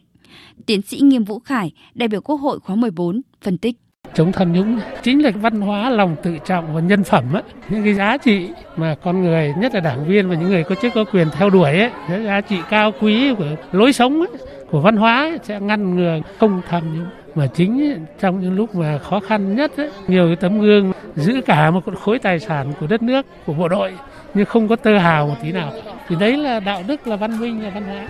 Tiến 0.66 0.82
sĩ 0.82 1.00
Nghiêm 1.00 1.24
Vũ 1.24 1.38
Khải, 1.38 1.72
đại 1.94 2.08
biểu 2.08 2.20
Quốc 2.20 2.36
hội 2.36 2.60
khóa 2.60 2.76
14, 2.76 3.20
phân 3.42 3.58
tích 3.58 3.76
chống 4.14 4.32
tham 4.32 4.52
nhũng. 4.52 4.78
Chính 5.02 5.22
là 5.22 5.30
văn 5.34 5.60
hóa 5.60 5.90
lòng 5.90 6.16
tự 6.22 6.38
trọng 6.44 6.74
và 6.74 6.80
nhân 6.80 7.04
phẩm 7.04 7.24
ấy. 7.32 7.42
những 7.68 7.84
cái 7.84 7.94
giá 7.94 8.16
trị 8.16 8.48
mà 8.76 8.94
con 9.02 9.22
người 9.22 9.54
nhất 9.58 9.74
là 9.74 9.80
đảng 9.80 10.06
viên 10.06 10.28
và 10.28 10.34
những 10.34 10.48
người 10.48 10.64
có 10.64 10.74
chức 10.74 10.92
có 10.94 11.04
quyền 11.12 11.28
theo 11.30 11.50
đuổi 11.50 11.78
ấy, 11.78 11.90
cái 12.08 12.24
giá 12.24 12.40
trị 12.40 12.56
cao 12.70 12.92
quý 13.00 13.34
của 13.34 13.44
lối 13.72 13.92
sống 13.92 14.20
ấy, 14.20 14.28
của 14.70 14.80
văn 14.80 14.96
hóa 14.96 15.16
ấy, 15.16 15.38
sẽ 15.42 15.60
ngăn 15.60 15.96
ngừa 15.96 16.20
không 16.38 16.62
tham 16.68 16.82
nhũng. 16.98 17.06
Mà 17.34 17.46
chính 17.46 18.04
trong 18.20 18.40
những 18.40 18.56
lúc 18.56 18.74
mà 18.74 18.98
khó 18.98 19.20
khăn 19.20 19.56
nhất 19.56 19.76
ấy, 19.76 19.90
nhiều 20.08 20.26
cái 20.26 20.36
tấm 20.36 20.60
gương 20.60 20.92
giữ 21.16 21.40
cả 21.46 21.70
một 21.70 21.84
khối 22.00 22.18
tài 22.18 22.40
sản 22.40 22.72
của 22.80 22.86
đất 22.86 23.02
nước 23.02 23.26
của 23.46 23.52
bộ 23.52 23.68
đội 23.68 23.92
nhưng 24.34 24.46
không 24.46 24.68
có 24.68 24.76
tơ 24.76 24.98
hào 24.98 25.26
một 25.26 25.34
tí 25.42 25.52
nào. 25.52 25.72
Thì 26.08 26.16
đấy 26.20 26.36
là 26.36 26.60
đạo 26.60 26.82
đức 26.86 27.06
là 27.06 27.16
văn 27.16 27.40
minh 27.40 27.62
là 27.62 27.70
văn 27.70 27.84
hóa 27.84 28.06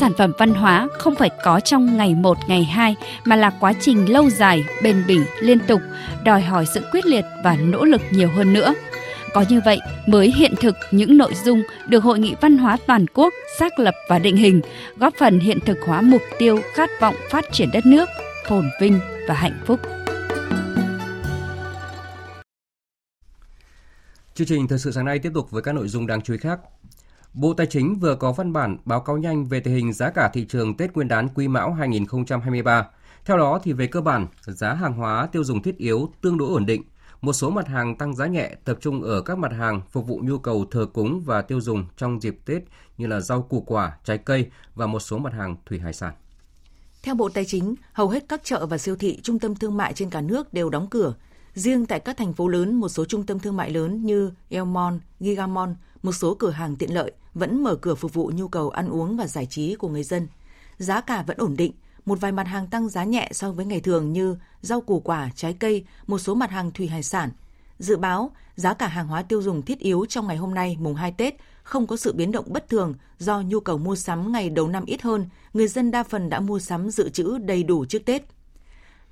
sản 0.00 0.12
phẩm 0.18 0.32
văn 0.38 0.54
hóa 0.54 0.88
không 0.98 1.14
phải 1.14 1.30
có 1.44 1.60
trong 1.60 1.96
ngày 1.96 2.14
một 2.14 2.38
ngày 2.48 2.64
hai 2.64 2.96
mà 3.24 3.36
là 3.36 3.50
quá 3.60 3.72
trình 3.80 4.12
lâu 4.12 4.30
dài 4.30 4.64
bền 4.82 5.04
bỉ 5.06 5.18
liên 5.40 5.58
tục 5.68 5.80
đòi 6.24 6.40
hỏi 6.40 6.66
sự 6.74 6.82
quyết 6.92 7.06
liệt 7.06 7.24
và 7.44 7.56
nỗ 7.56 7.84
lực 7.84 8.00
nhiều 8.10 8.28
hơn 8.36 8.52
nữa 8.52 8.74
có 9.34 9.44
như 9.48 9.60
vậy 9.64 9.80
mới 10.06 10.32
hiện 10.36 10.54
thực 10.60 10.76
những 10.90 11.18
nội 11.18 11.32
dung 11.44 11.62
được 11.88 12.04
Hội 12.04 12.18
nghị 12.18 12.34
Văn 12.40 12.58
hóa 12.58 12.76
Toàn 12.86 13.06
quốc 13.14 13.34
xác 13.58 13.78
lập 13.78 13.94
và 14.08 14.18
định 14.18 14.36
hình, 14.36 14.60
góp 14.96 15.14
phần 15.18 15.40
hiện 15.40 15.58
thực 15.66 15.78
hóa 15.86 16.00
mục 16.00 16.22
tiêu 16.38 16.60
khát 16.74 16.90
vọng 17.00 17.14
phát 17.30 17.44
triển 17.52 17.70
đất 17.72 17.86
nước, 17.86 18.08
phồn 18.48 18.70
vinh 18.80 19.00
và 19.28 19.34
hạnh 19.34 19.60
phúc. 19.66 19.80
Chương 24.34 24.46
trình 24.46 24.68
thời 24.68 24.78
sự 24.78 24.92
sáng 24.92 25.04
nay 25.04 25.18
tiếp 25.18 25.30
tục 25.34 25.50
với 25.50 25.62
các 25.62 25.74
nội 25.74 25.88
dung 25.88 26.06
đáng 26.06 26.22
chú 26.22 26.32
ý 26.32 26.38
khác. 26.38 26.60
Bộ 27.34 27.54
Tài 27.54 27.66
chính 27.66 27.98
vừa 27.98 28.14
có 28.14 28.32
văn 28.32 28.52
bản 28.52 28.76
báo 28.84 29.00
cáo 29.00 29.18
nhanh 29.18 29.44
về 29.44 29.60
tình 29.60 29.74
hình 29.74 29.92
giá 29.92 30.10
cả 30.10 30.30
thị 30.32 30.46
trường 30.48 30.76
Tết 30.76 30.94
Nguyên 30.94 31.08
đán 31.08 31.28
Quý 31.34 31.48
Mão 31.48 31.72
2023. 31.72 32.86
Theo 33.24 33.38
đó 33.38 33.60
thì 33.62 33.72
về 33.72 33.86
cơ 33.86 34.00
bản, 34.00 34.26
giá 34.46 34.74
hàng 34.74 34.92
hóa 34.92 35.28
tiêu 35.32 35.44
dùng 35.44 35.62
thiết 35.62 35.76
yếu 35.76 36.12
tương 36.20 36.38
đối 36.38 36.48
ổn 36.48 36.66
định. 36.66 36.82
Một 37.20 37.32
số 37.32 37.50
mặt 37.50 37.68
hàng 37.68 37.96
tăng 37.96 38.14
giá 38.14 38.26
nhẹ 38.26 38.54
tập 38.64 38.78
trung 38.80 39.02
ở 39.02 39.22
các 39.22 39.38
mặt 39.38 39.52
hàng 39.52 39.80
phục 39.90 40.06
vụ 40.06 40.20
nhu 40.22 40.38
cầu 40.38 40.66
thờ 40.70 40.86
cúng 40.92 41.20
và 41.20 41.42
tiêu 41.42 41.60
dùng 41.60 41.84
trong 41.96 42.22
dịp 42.22 42.38
Tết 42.44 42.62
như 42.98 43.06
là 43.06 43.20
rau 43.20 43.42
củ 43.42 43.60
quả, 43.60 43.98
trái 44.04 44.18
cây 44.18 44.50
và 44.74 44.86
một 44.86 45.00
số 45.00 45.18
mặt 45.18 45.32
hàng 45.32 45.56
thủy 45.66 45.78
hải 45.78 45.92
sản. 45.92 46.14
Theo 47.02 47.14
Bộ 47.14 47.28
Tài 47.28 47.44
chính, 47.44 47.74
hầu 47.92 48.08
hết 48.08 48.24
các 48.28 48.40
chợ 48.44 48.66
và 48.66 48.78
siêu 48.78 48.96
thị, 48.96 49.20
trung 49.22 49.38
tâm 49.38 49.54
thương 49.54 49.76
mại 49.76 49.92
trên 49.92 50.10
cả 50.10 50.20
nước 50.20 50.52
đều 50.52 50.70
đóng 50.70 50.86
cửa. 50.90 51.14
Riêng 51.54 51.86
tại 51.86 52.00
các 52.00 52.16
thành 52.16 52.32
phố 52.32 52.48
lớn, 52.48 52.74
một 52.74 52.88
số 52.88 53.04
trung 53.04 53.26
tâm 53.26 53.38
thương 53.38 53.56
mại 53.56 53.70
lớn 53.70 54.04
như 54.04 54.32
Elmon, 54.48 55.00
Gigamon, 55.20 55.74
một 56.02 56.12
số 56.12 56.34
cửa 56.34 56.50
hàng 56.50 56.76
tiện 56.76 56.94
lợi 56.94 57.12
vẫn 57.34 57.62
mở 57.62 57.76
cửa 57.76 57.94
phục 57.94 58.14
vụ 58.14 58.32
nhu 58.34 58.48
cầu 58.48 58.70
ăn 58.70 58.88
uống 58.88 59.16
và 59.16 59.26
giải 59.26 59.46
trí 59.46 59.74
của 59.74 59.88
người 59.88 60.02
dân. 60.02 60.28
Giá 60.78 61.00
cả 61.00 61.22
vẫn 61.22 61.38
ổn 61.38 61.56
định, 61.56 61.72
một 62.06 62.20
vài 62.20 62.32
mặt 62.32 62.46
hàng 62.46 62.66
tăng 62.66 62.88
giá 62.88 63.04
nhẹ 63.04 63.28
so 63.32 63.52
với 63.52 63.66
ngày 63.66 63.80
thường 63.80 64.12
như 64.12 64.36
rau 64.62 64.80
củ 64.80 65.00
quả, 65.00 65.30
trái 65.34 65.52
cây, 65.52 65.84
một 66.06 66.18
số 66.18 66.34
mặt 66.34 66.50
hàng 66.50 66.70
thủy 66.70 66.86
hải 66.86 67.02
sản. 67.02 67.30
Dự 67.78 67.96
báo, 67.96 68.30
giá 68.56 68.74
cả 68.74 68.88
hàng 68.88 69.08
hóa 69.08 69.22
tiêu 69.22 69.42
dùng 69.42 69.62
thiết 69.62 69.78
yếu 69.78 70.06
trong 70.08 70.26
ngày 70.26 70.36
hôm 70.36 70.54
nay 70.54 70.76
mùng 70.80 70.94
2 70.94 71.12
Tết 71.12 71.34
không 71.62 71.86
có 71.86 71.96
sự 71.96 72.12
biến 72.12 72.32
động 72.32 72.44
bất 72.48 72.68
thường 72.68 72.94
do 73.18 73.40
nhu 73.40 73.60
cầu 73.60 73.78
mua 73.78 73.96
sắm 73.96 74.32
ngày 74.32 74.50
đầu 74.50 74.68
năm 74.68 74.84
ít 74.84 75.02
hơn, 75.02 75.26
người 75.54 75.68
dân 75.68 75.90
đa 75.90 76.02
phần 76.02 76.30
đã 76.30 76.40
mua 76.40 76.58
sắm 76.58 76.90
dự 76.90 77.08
trữ 77.08 77.38
đầy 77.38 77.62
đủ 77.62 77.84
trước 77.84 78.04
Tết. 78.04 78.22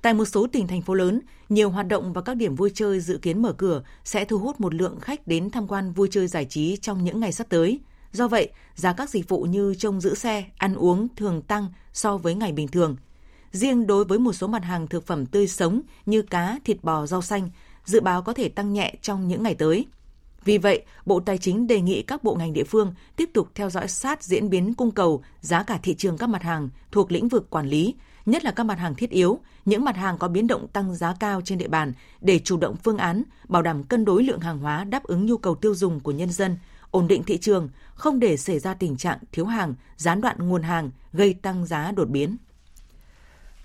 Tại 0.01 0.13
một 0.13 0.25
số 0.25 0.47
tỉnh 0.47 0.67
thành 0.67 0.81
phố 0.81 0.93
lớn, 0.93 1.21
nhiều 1.49 1.69
hoạt 1.69 1.87
động 1.87 2.13
và 2.13 2.21
các 2.21 2.37
điểm 2.37 2.55
vui 2.55 2.71
chơi 2.73 2.99
dự 2.99 3.17
kiến 3.17 3.41
mở 3.41 3.53
cửa 3.53 3.83
sẽ 4.03 4.25
thu 4.25 4.37
hút 4.37 4.61
một 4.61 4.73
lượng 4.73 4.99
khách 4.99 5.27
đến 5.27 5.49
tham 5.49 5.67
quan 5.67 5.91
vui 5.91 6.07
chơi 6.11 6.27
giải 6.27 6.45
trí 6.45 6.77
trong 6.77 7.03
những 7.03 7.19
ngày 7.19 7.31
sắp 7.31 7.47
tới. 7.49 7.79
Do 8.11 8.27
vậy, 8.27 8.49
giá 8.75 8.93
các 8.93 9.09
dịch 9.09 9.29
vụ 9.29 9.41
như 9.41 9.75
trông 9.77 10.01
giữ 10.01 10.15
xe, 10.15 10.43
ăn 10.57 10.75
uống 10.75 11.07
thường 11.15 11.41
tăng 11.41 11.67
so 11.93 12.17
với 12.17 12.35
ngày 12.35 12.51
bình 12.51 12.67
thường. 12.67 12.95
Riêng 13.51 13.87
đối 13.87 14.05
với 14.05 14.19
một 14.19 14.33
số 14.33 14.47
mặt 14.47 14.63
hàng 14.63 14.87
thực 14.87 15.07
phẩm 15.07 15.25
tươi 15.25 15.47
sống 15.47 15.81
như 16.05 16.21
cá, 16.21 16.59
thịt 16.65 16.83
bò, 16.83 17.05
rau 17.05 17.21
xanh, 17.21 17.49
dự 17.85 18.01
báo 18.01 18.21
có 18.21 18.33
thể 18.33 18.49
tăng 18.49 18.73
nhẹ 18.73 18.95
trong 19.01 19.27
những 19.27 19.43
ngày 19.43 19.55
tới. 19.55 19.85
Vì 20.45 20.57
vậy, 20.57 20.81
Bộ 21.05 21.19
Tài 21.19 21.37
chính 21.37 21.67
đề 21.67 21.81
nghị 21.81 22.01
các 22.01 22.23
bộ 22.23 22.35
ngành 22.35 22.53
địa 22.53 22.63
phương 22.63 22.93
tiếp 23.15 23.29
tục 23.33 23.49
theo 23.55 23.69
dõi 23.69 23.87
sát 23.87 24.23
diễn 24.23 24.49
biến 24.49 24.73
cung 24.73 24.91
cầu, 24.91 25.23
giá 25.41 25.63
cả 25.63 25.79
thị 25.83 25.95
trường 25.95 26.17
các 26.17 26.29
mặt 26.29 26.43
hàng 26.43 26.69
thuộc 26.91 27.11
lĩnh 27.11 27.27
vực 27.27 27.49
quản 27.49 27.67
lý, 27.67 27.95
nhất 28.25 28.43
là 28.43 28.51
các 28.51 28.63
mặt 28.63 28.79
hàng 28.79 28.95
thiết 28.95 29.09
yếu, 29.09 29.39
những 29.69 29.83
mặt 29.83 29.95
hàng 29.95 30.17
có 30.17 30.27
biến 30.27 30.47
động 30.47 30.67
tăng 30.67 30.95
giá 30.95 31.13
cao 31.19 31.41
trên 31.45 31.57
địa 31.57 31.67
bàn 31.67 31.93
để 32.21 32.39
chủ 32.39 32.57
động 32.57 32.75
phương 32.83 32.97
án, 32.97 33.23
bảo 33.47 33.61
đảm 33.61 33.83
cân 33.83 34.05
đối 34.05 34.23
lượng 34.23 34.39
hàng 34.39 34.59
hóa 34.59 34.83
đáp 34.83 35.03
ứng 35.03 35.25
nhu 35.25 35.37
cầu 35.37 35.55
tiêu 35.55 35.75
dùng 35.75 35.99
của 35.99 36.11
nhân 36.11 36.31
dân, 36.31 36.57
ổn 36.91 37.07
định 37.07 37.23
thị 37.23 37.37
trường, 37.37 37.69
không 37.93 38.19
để 38.19 38.37
xảy 38.37 38.59
ra 38.59 38.73
tình 38.73 38.97
trạng 38.97 39.17
thiếu 39.31 39.45
hàng, 39.45 39.73
gián 39.97 40.21
đoạn 40.21 40.37
nguồn 40.39 40.63
hàng 40.63 40.91
gây 41.13 41.33
tăng 41.33 41.65
giá 41.65 41.91
đột 41.91 42.09
biến. 42.09 42.37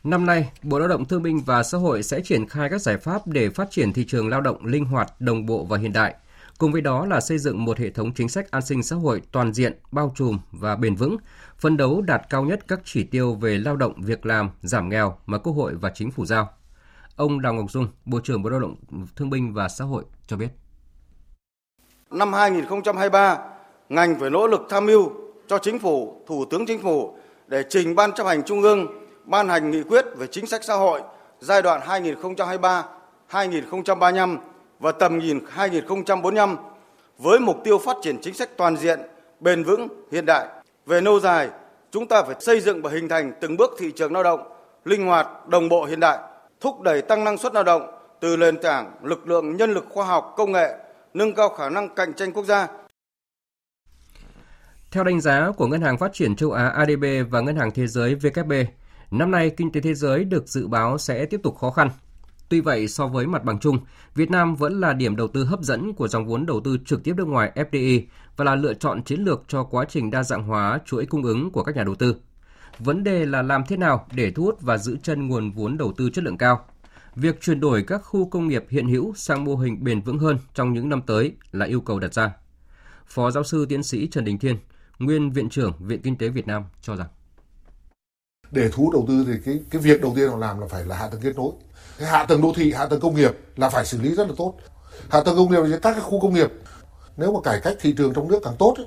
Năm 0.04 0.26
nay, 0.26 0.50
Bộ 0.62 0.78
Lao 0.78 0.88
động 0.88 1.04
Thương 1.04 1.22
binh 1.22 1.40
và 1.40 1.62
Xã 1.62 1.78
hội 1.78 2.02
sẽ 2.02 2.20
triển 2.20 2.48
khai 2.48 2.68
các 2.70 2.80
giải 2.80 2.96
pháp 2.98 3.26
để 3.26 3.50
phát 3.50 3.70
triển 3.70 3.92
thị 3.92 4.04
trường 4.04 4.28
lao 4.28 4.40
động 4.40 4.66
linh 4.66 4.84
hoạt, 4.84 5.20
đồng 5.20 5.46
bộ 5.46 5.64
và 5.64 5.78
hiện 5.78 5.92
đại. 5.92 6.14
Cùng 6.58 6.72
với 6.72 6.80
đó 6.80 7.06
là 7.06 7.20
xây 7.20 7.38
dựng 7.38 7.64
một 7.64 7.78
hệ 7.78 7.90
thống 7.90 8.14
chính 8.14 8.28
sách 8.28 8.50
an 8.50 8.62
sinh 8.62 8.82
xã 8.82 8.96
hội 8.96 9.22
toàn 9.32 9.52
diện, 9.52 9.78
bao 9.92 10.12
trùm 10.16 10.38
và 10.52 10.76
bền 10.76 10.94
vững, 10.94 11.16
phân 11.58 11.76
đấu 11.76 12.02
đạt 12.02 12.22
cao 12.30 12.44
nhất 12.44 12.60
các 12.68 12.80
chỉ 12.84 13.04
tiêu 13.04 13.34
về 13.34 13.58
lao 13.58 13.76
động, 13.76 14.02
việc 14.02 14.26
làm, 14.26 14.50
giảm 14.62 14.88
nghèo 14.88 15.16
mà 15.26 15.38
Quốc 15.38 15.52
hội 15.52 15.74
và 15.74 15.90
Chính 15.94 16.10
phủ 16.10 16.26
giao. 16.26 16.48
Ông 17.16 17.42
Đào 17.42 17.54
Ngọc 17.54 17.70
Dung, 17.70 17.88
Bộ 18.04 18.20
trưởng 18.24 18.42
Bộ 18.42 18.50
Lao 18.50 18.60
động 18.60 18.76
Thương 19.16 19.30
binh 19.30 19.54
và 19.54 19.68
Xã 19.68 19.84
hội 19.84 20.04
cho 20.26 20.36
biết. 20.36 20.48
Năm 22.10 22.32
2023, 22.32 23.38
ngành 23.88 24.20
phải 24.20 24.30
nỗ 24.30 24.46
lực 24.46 24.60
tham 24.70 24.86
mưu 24.86 25.12
cho 25.46 25.58
Chính 25.58 25.78
phủ, 25.78 26.24
Thủ 26.26 26.44
tướng 26.50 26.66
Chính 26.66 26.82
phủ 26.82 27.16
để 27.46 27.64
trình 27.68 27.94
Ban 27.94 28.12
chấp 28.12 28.26
hành 28.26 28.42
Trung 28.42 28.62
ương 28.62 28.86
ban 29.24 29.48
hành 29.48 29.70
nghị 29.70 29.82
quyết 29.82 30.04
về 30.16 30.26
chính 30.26 30.46
sách 30.46 30.64
xã 30.64 30.74
hội 30.74 31.02
giai 31.40 31.62
đoạn 31.62 31.80
2023-2035 33.30 34.38
và 34.84 34.92
tầm 34.92 35.18
nhìn 35.18 35.40
2045 35.48 36.56
với 37.18 37.38
mục 37.38 37.56
tiêu 37.64 37.78
phát 37.78 37.96
triển 38.02 38.18
chính 38.22 38.34
sách 38.34 38.48
toàn 38.56 38.76
diện, 38.76 39.00
bền 39.40 39.64
vững, 39.64 39.88
hiện 40.12 40.26
đại. 40.26 40.46
Về 40.86 41.00
lâu 41.00 41.20
dài, 41.20 41.48
chúng 41.90 42.08
ta 42.08 42.22
phải 42.22 42.36
xây 42.40 42.60
dựng 42.60 42.82
và 42.82 42.90
hình 42.90 43.08
thành 43.08 43.32
từng 43.40 43.56
bước 43.56 43.70
thị 43.78 43.92
trường 43.96 44.12
lao 44.12 44.22
động 44.22 44.40
linh 44.84 45.06
hoạt, 45.06 45.48
đồng 45.48 45.68
bộ 45.68 45.84
hiện 45.84 46.00
đại, 46.00 46.18
thúc 46.60 46.80
đẩy 46.80 47.02
tăng 47.02 47.24
năng 47.24 47.38
suất 47.38 47.54
lao 47.54 47.64
động 47.64 47.90
từ 48.20 48.36
nền 48.36 48.58
tảng 48.62 48.92
lực 49.02 49.28
lượng 49.28 49.56
nhân 49.56 49.70
lực 49.70 49.86
khoa 49.90 50.06
học 50.06 50.34
công 50.36 50.52
nghệ, 50.52 50.74
nâng 51.14 51.34
cao 51.34 51.48
khả 51.48 51.68
năng 51.68 51.94
cạnh 51.94 52.14
tranh 52.14 52.32
quốc 52.32 52.44
gia. 52.44 52.68
Theo 54.90 55.04
đánh 55.04 55.20
giá 55.20 55.50
của 55.56 55.66
Ngân 55.66 55.82
hàng 55.82 55.98
Phát 55.98 56.12
triển 56.12 56.36
châu 56.36 56.52
Á 56.52 56.68
ADB 56.68 57.04
và 57.30 57.40
Ngân 57.40 57.56
hàng 57.56 57.70
Thế 57.70 57.86
giới 57.86 58.14
WB, 58.14 58.64
năm 59.10 59.30
nay 59.30 59.50
kinh 59.56 59.72
tế 59.72 59.80
thế 59.80 59.94
giới 59.94 60.24
được 60.24 60.48
dự 60.48 60.66
báo 60.66 60.98
sẽ 60.98 61.26
tiếp 61.26 61.40
tục 61.42 61.58
khó 61.58 61.70
khăn 61.70 61.90
Tuy 62.48 62.60
vậy, 62.60 62.88
so 62.88 63.06
với 63.06 63.26
mặt 63.26 63.44
bằng 63.44 63.58
chung, 63.58 63.78
Việt 64.14 64.30
Nam 64.30 64.54
vẫn 64.54 64.80
là 64.80 64.92
điểm 64.92 65.16
đầu 65.16 65.28
tư 65.28 65.44
hấp 65.44 65.60
dẫn 65.62 65.92
của 65.92 66.08
dòng 66.08 66.26
vốn 66.26 66.46
đầu 66.46 66.60
tư 66.60 66.76
trực 66.84 67.04
tiếp 67.04 67.14
nước 67.16 67.28
ngoài 67.28 67.52
FDI 67.54 68.02
và 68.36 68.44
là 68.44 68.54
lựa 68.54 68.74
chọn 68.74 69.02
chiến 69.02 69.20
lược 69.20 69.42
cho 69.48 69.64
quá 69.64 69.84
trình 69.88 70.10
đa 70.10 70.22
dạng 70.22 70.44
hóa 70.44 70.78
chuỗi 70.86 71.06
cung 71.06 71.22
ứng 71.22 71.50
của 71.50 71.62
các 71.62 71.76
nhà 71.76 71.84
đầu 71.84 71.94
tư. 71.94 72.16
Vấn 72.78 73.04
đề 73.04 73.26
là 73.26 73.42
làm 73.42 73.64
thế 73.68 73.76
nào 73.76 74.06
để 74.14 74.30
thu 74.30 74.44
hút 74.44 74.62
và 74.62 74.78
giữ 74.78 74.96
chân 75.02 75.28
nguồn 75.28 75.50
vốn 75.50 75.78
đầu 75.78 75.92
tư 75.96 76.10
chất 76.10 76.24
lượng 76.24 76.38
cao. 76.38 76.64
Việc 77.16 77.40
chuyển 77.40 77.60
đổi 77.60 77.84
các 77.86 77.98
khu 77.98 78.28
công 78.28 78.48
nghiệp 78.48 78.64
hiện 78.68 78.88
hữu 78.88 79.14
sang 79.16 79.44
mô 79.44 79.56
hình 79.56 79.84
bền 79.84 80.00
vững 80.00 80.18
hơn 80.18 80.38
trong 80.54 80.72
những 80.72 80.88
năm 80.88 81.02
tới 81.02 81.32
là 81.52 81.66
yêu 81.66 81.80
cầu 81.80 81.98
đặt 81.98 82.14
ra. 82.14 82.32
Phó 83.06 83.30
giáo 83.30 83.44
sư 83.44 83.66
tiến 83.68 83.82
sĩ 83.82 84.06
Trần 84.06 84.24
Đình 84.24 84.38
Thiên, 84.38 84.56
nguyên 84.98 85.30
viện 85.30 85.48
trưởng 85.48 85.72
Viện 85.78 86.02
Kinh 86.02 86.16
tế 86.16 86.28
Việt 86.28 86.46
Nam 86.46 86.62
cho 86.82 86.96
rằng 86.96 87.08
để 88.54 88.70
thu 88.72 88.84
hút 88.84 88.92
đầu 88.92 89.04
tư 89.08 89.24
thì 89.26 89.32
cái 89.44 89.60
cái 89.70 89.82
việc 89.82 90.02
đầu 90.02 90.12
tiên 90.16 90.28
họ 90.30 90.36
làm 90.36 90.60
là 90.60 90.66
phải 90.66 90.84
là 90.84 90.96
hạ 90.96 91.08
tầng 91.08 91.20
kết 91.20 91.36
nối 91.36 91.52
cái 91.98 92.08
hạ 92.08 92.24
tầng 92.24 92.42
đô 92.42 92.52
thị 92.56 92.72
hạ 92.72 92.86
tầng 92.86 93.00
công 93.00 93.14
nghiệp 93.14 93.38
là 93.56 93.68
phải 93.68 93.86
xử 93.86 94.00
lý 94.00 94.14
rất 94.14 94.28
là 94.28 94.34
tốt. 94.36 94.54
Hạ 95.08 95.20
tầng 95.20 95.36
công 95.36 95.50
nghiệp 95.50 95.62
là 95.62 95.78
các 95.82 95.92
cái 95.92 96.00
khu 96.00 96.20
công 96.20 96.34
nghiệp. 96.34 96.52
Nếu 97.16 97.32
mà 97.32 97.40
cải 97.44 97.60
cách 97.60 97.76
thị 97.80 97.94
trường 97.98 98.14
trong 98.14 98.28
nước 98.28 98.40
càng 98.44 98.56
tốt 98.58 98.74
ấy, 98.76 98.86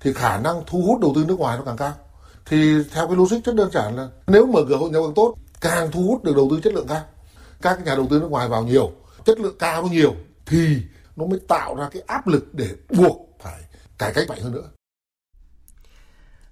thì 0.00 0.12
khả 0.12 0.38
năng 0.38 0.62
thu 0.66 0.82
hút 0.82 1.00
đầu 1.00 1.12
tư 1.14 1.24
nước 1.28 1.38
ngoài 1.38 1.58
nó 1.58 1.64
càng 1.64 1.76
cao. 1.76 1.94
Thì 2.46 2.82
theo 2.92 3.06
cái 3.06 3.16
logic 3.16 3.44
rất 3.44 3.54
đơn 3.54 3.70
giản 3.72 3.96
là 3.96 4.08
nếu 4.26 4.46
mở 4.46 4.60
cửa 4.68 4.76
hội 4.76 4.90
nhập 4.90 5.02
càng 5.04 5.14
tốt 5.14 5.34
càng 5.60 5.90
thu 5.90 6.02
hút 6.02 6.24
được 6.24 6.36
đầu 6.36 6.48
tư 6.50 6.60
chất 6.64 6.72
lượng 6.72 6.86
cao. 6.88 7.04
Các 7.62 7.84
nhà 7.84 7.94
đầu 7.94 8.06
tư 8.10 8.18
nước 8.20 8.30
ngoài 8.30 8.48
vào 8.48 8.62
nhiều 8.62 8.92
chất 9.24 9.38
lượng 9.40 9.56
cao 9.58 9.82
nhiều 9.82 10.14
thì 10.46 10.76
nó 11.16 11.26
mới 11.26 11.40
tạo 11.48 11.74
ra 11.74 11.88
cái 11.92 12.02
áp 12.06 12.26
lực 12.26 12.54
để 12.54 12.68
buộc 12.96 13.28
phải 13.40 13.60
cải 13.98 14.12
cách 14.14 14.28
mạnh 14.28 14.40
hơn 14.40 14.52
nữa. 14.52 14.68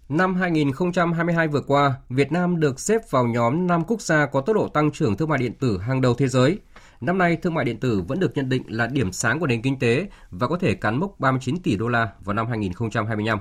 Năm 0.09 0.35
2022 0.35 1.49
vừa 1.49 1.61
qua, 1.61 1.95
Việt 2.09 2.33
Nam 2.33 2.61
được 2.61 2.81
xếp 2.81 3.11
vào 3.11 3.27
nhóm 3.27 3.67
5 3.67 3.85
quốc 3.87 4.01
gia 4.01 4.27
có 4.27 4.41
tốc 4.41 4.57
độ 4.57 4.69
tăng 4.69 4.91
trưởng 4.91 5.17
thương 5.17 5.29
mại 5.29 5.39
điện 5.39 5.53
tử 5.53 5.79
hàng 5.79 6.01
đầu 6.01 6.15
thế 6.15 6.29
giới. 6.29 6.59
Năm 7.01 7.19
nay, 7.19 7.37
thương 7.37 7.55
mại 7.55 7.65
điện 7.65 7.81
tử 7.81 8.03
vẫn 8.09 8.21
được 8.21 8.37
nhận 8.37 8.49
định 8.49 8.63
là 8.67 8.87
điểm 8.87 9.13
sáng 9.13 9.41
của 9.41 9.47
nền 9.47 9.63
kinh 9.63 9.79
tế 9.79 10.07
và 10.31 10.49
có 10.49 10.59
thể 10.59 10.75
cán 10.75 11.01
mốc 11.01 11.21
39 11.21 11.63
tỷ 11.63 11.77
đô 11.77 11.89
la 11.89 12.09
vào 12.25 12.35
năm 12.35 12.47
2025. 12.49 13.39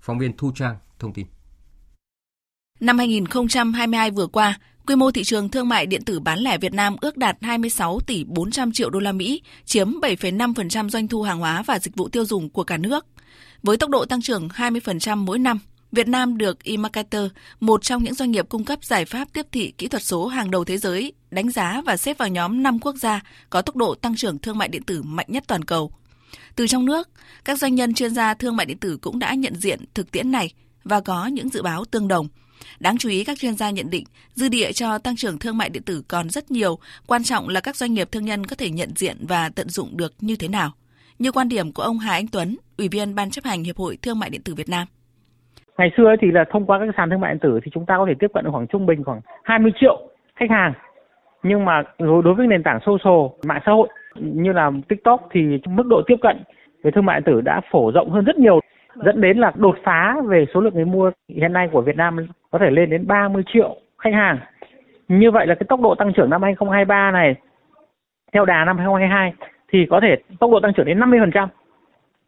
Phóng 0.00 0.18
viên 0.18 0.36
Thu 0.36 0.52
Trang 0.54 0.76
thông 0.98 1.12
tin. 1.12 1.26
Năm 2.80 2.98
2022 2.98 4.10
vừa 4.10 4.26
qua, 4.26 4.58
quy 4.86 4.96
mô 4.96 5.10
thị 5.10 5.24
trường 5.24 5.48
thương 5.48 5.68
mại 5.68 5.86
điện 5.86 6.04
tử 6.04 6.20
bán 6.20 6.38
lẻ 6.38 6.58
Việt 6.58 6.72
Nam 6.72 6.96
ước 7.00 7.16
đạt 7.16 7.36
26 7.40 8.00
tỷ 8.00 8.24
400 8.24 8.72
triệu 8.72 8.90
đô 8.90 8.98
la 8.98 9.12
Mỹ, 9.12 9.42
chiếm 9.64 9.90
7,5% 9.90 10.88
doanh 10.88 11.08
thu 11.08 11.22
hàng 11.22 11.38
hóa 11.38 11.62
và 11.66 11.78
dịch 11.78 11.96
vụ 11.96 12.08
tiêu 12.08 12.24
dùng 12.24 12.50
của 12.50 12.64
cả 12.64 12.76
nước. 12.76 13.06
Với 13.62 13.76
tốc 13.76 13.90
độ 13.90 14.04
tăng 14.04 14.22
trưởng 14.22 14.48
20% 14.48 15.16
mỗi 15.16 15.38
năm, 15.38 15.58
Việt 15.92 16.08
Nam 16.08 16.38
được 16.38 16.64
eMarketer, 16.64 17.22
một 17.60 17.82
trong 17.82 18.04
những 18.04 18.14
doanh 18.14 18.30
nghiệp 18.30 18.48
cung 18.48 18.64
cấp 18.64 18.84
giải 18.84 19.04
pháp 19.04 19.28
tiếp 19.32 19.46
thị 19.52 19.72
kỹ 19.78 19.88
thuật 19.88 20.02
số 20.02 20.26
hàng 20.26 20.50
đầu 20.50 20.64
thế 20.64 20.78
giới, 20.78 21.12
đánh 21.30 21.50
giá 21.50 21.82
và 21.86 21.96
xếp 21.96 22.18
vào 22.18 22.28
nhóm 22.28 22.62
5 22.62 22.78
quốc 22.78 22.96
gia 22.96 23.20
có 23.50 23.62
tốc 23.62 23.76
độ 23.76 23.94
tăng 23.94 24.16
trưởng 24.16 24.38
thương 24.38 24.58
mại 24.58 24.68
điện 24.68 24.82
tử 24.82 25.02
mạnh 25.02 25.26
nhất 25.28 25.44
toàn 25.46 25.64
cầu. 25.64 25.92
Từ 26.56 26.66
trong 26.66 26.84
nước, 26.84 27.08
các 27.44 27.58
doanh 27.58 27.74
nhân 27.74 27.94
chuyên 27.94 28.14
gia 28.14 28.34
thương 28.34 28.56
mại 28.56 28.66
điện 28.66 28.78
tử 28.78 28.96
cũng 28.96 29.18
đã 29.18 29.34
nhận 29.34 29.54
diện 29.54 29.84
thực 29.94 30.10
tiễn 30.10 30.30
này 30.30 30.52
và 30.84 31.00
có 31.00 31.26
những 31.26 31.48
dự 31.48 31.62
báo 31.62 31.84
tương 31.84 32.08
đồng. 32.08 32.28
Đáng 32.80 32.98
chú 32.98 33.08
ý 33.08 33.24
các 33.24 33.38
chuyên 33.38 33.56
gia 33.56 33.70
nhận 33.70 33.90
định 33.90 34.04
dư 34.34 34.48
địa 34.48 34.72
cho 34.72 34.98
tăng 34.98 35.16
trưởng 35.16 35.38
thương 35.38 35.58
mại 35.58 35.68
điện 35.70 35.82
tử 35.82 36.02
còn 36.08 36.30
rất 36.30 36.50
nhiều, 36.50 36.78
quan 37.06 37.24
trọng 37.24 37.48
là 37.48 37.60
các 37.60 37.76
doanh 37.76 37.94
nghiệp 37.94 38.08
thương 38.12 38.24
nhân 38.24 38.46
có 38.46 38.56
thể 38.56 38.70
nhận 38.70 38.92
diện 38.96 39.26
và 39.26 39.48
tận 39.48 39.68
dụng 39.68 39.96
được 39.96 40.14
như 40.20 40.36
thế 40.36 40.48
nào. 40.48 40.72
Như 41.18 41.32
quan 41.32 41.48
điểm 41.48 41.72
của 41.72 41.82
ông 41.82 41.98
Hà 41.98 42.12
Anh 42.12 42.28
Tuấn, 42.28 42.56
Ủy 42.76 42.88
viên 42.88 43.14
Ban 43.14 43.30
chấp 43.30 43.44
hành 43.44 43.64
Hiệp 43.64 43.76
hội 43.76 43.98
Thương 44.02 44.18
mại 44.18 44.30
điện 44.30 44.42
tử 44.42 44.54
Việt 44.54 44.68
Nam. 44.68 44.88
Ngày 45.78 45.90
xưa 45.96 46.14
thì 46.20 46.30
là 46.30 46.44
thông 46.44 46.66
qua 46.66 46.78
các 46.78 46.94
sàn 46.96 47.10
thương 47.10 47.20
mại 47.20 47.34
điện 47.34 47.38
tử 47.38 47.60
thì 47.62 47.70
chúng 47.74 47.86
ta 47.86 47.98
có 47.98 48.06
thể 48.08 48.14
tiếp 48.18 48.30
cận 48.34 48.44
được 48.44 48.50
khoảng 48.52 48.66
trung 48.66 48.86
bình 48.86 49.04
khoảng 49.04 49.20
20 49.44 49.72
triệu 49.80 50.00
khách 50.36 50.50
hàng. 50.50 50.72
Nhưng 51.42 51.64
mà 51.64 51.82
đối 51.98 52.34
với 52.34 52.46
nền 52.46 52.62
tảng 52.62 52.80
social, 52.86 53.46
mạng 53.46 53.62
xã 53.66 53.72
hội 53.72 53.88
như 54.14 54.52
là 54.52 54.70
TikTok 54.88 55.28
thì 55.30 55.60
mức 55.66 55.86
độ 55.86 56.02
tiếp 56.06 56.16
cận 56.20 56.36
về 56.82 56.90
thương 56.90 57.04
mại 57.04 57.20
điện 57.20 57.24
tử 57.34 57.40
đã 57.40 57.60
phổ 57.70 57.92
rộng 57.92 58.10
hơn 58.10 58.24
rất 58.24 58.36
nhiều 58.38 58.60
dẫn 58.94 59.20
đến 59.20 59.38
là 59.38 59.52
đột 59.54 59.76
phá 59.84 60.16
về 60.26 60.46
số 60.54 60.60
lượng 60.60 60.74
người 60.74 60.84
mua 60.84 61.10
hiện 61.28 61.52
nay 61.52 61.68
của 61.72 61.80
Việt 61.80 61.96
Nam 61.96 62.16
có 62.50 62.58
thể 62.58 62.70
lên 62.70 62.90
đến 62.90 63.06
30 63.06 63.42
triệu 63.52 63.76
khách 63.98 64.14
hàng. 64.14 64.38
Như 65.08 65.30
vậy 65.30 65.46
là 65.46 65.54
cái 65.54 65.66
tốc 65.68 65.80
độ 65.80 65.94
tăng 65.94 66.12
trưởng 66.12 66.30
năm 66.30 66.42
2023 66.42 67.10
này 67.10 67.34
theo 68.32 68.44
đà 68.44 68.64
năm 68.64 68.78
2022 68.78 69.32
thì 69.72 69.86
có 69.90 70.00
thể 70.02 70.16
tốc 70.38 70.50
độ 70.50 70.60
tăng 70.60 70.72
trưởng 70.74 70.86
đến 70.86 71.00
50%. 71.00 71.48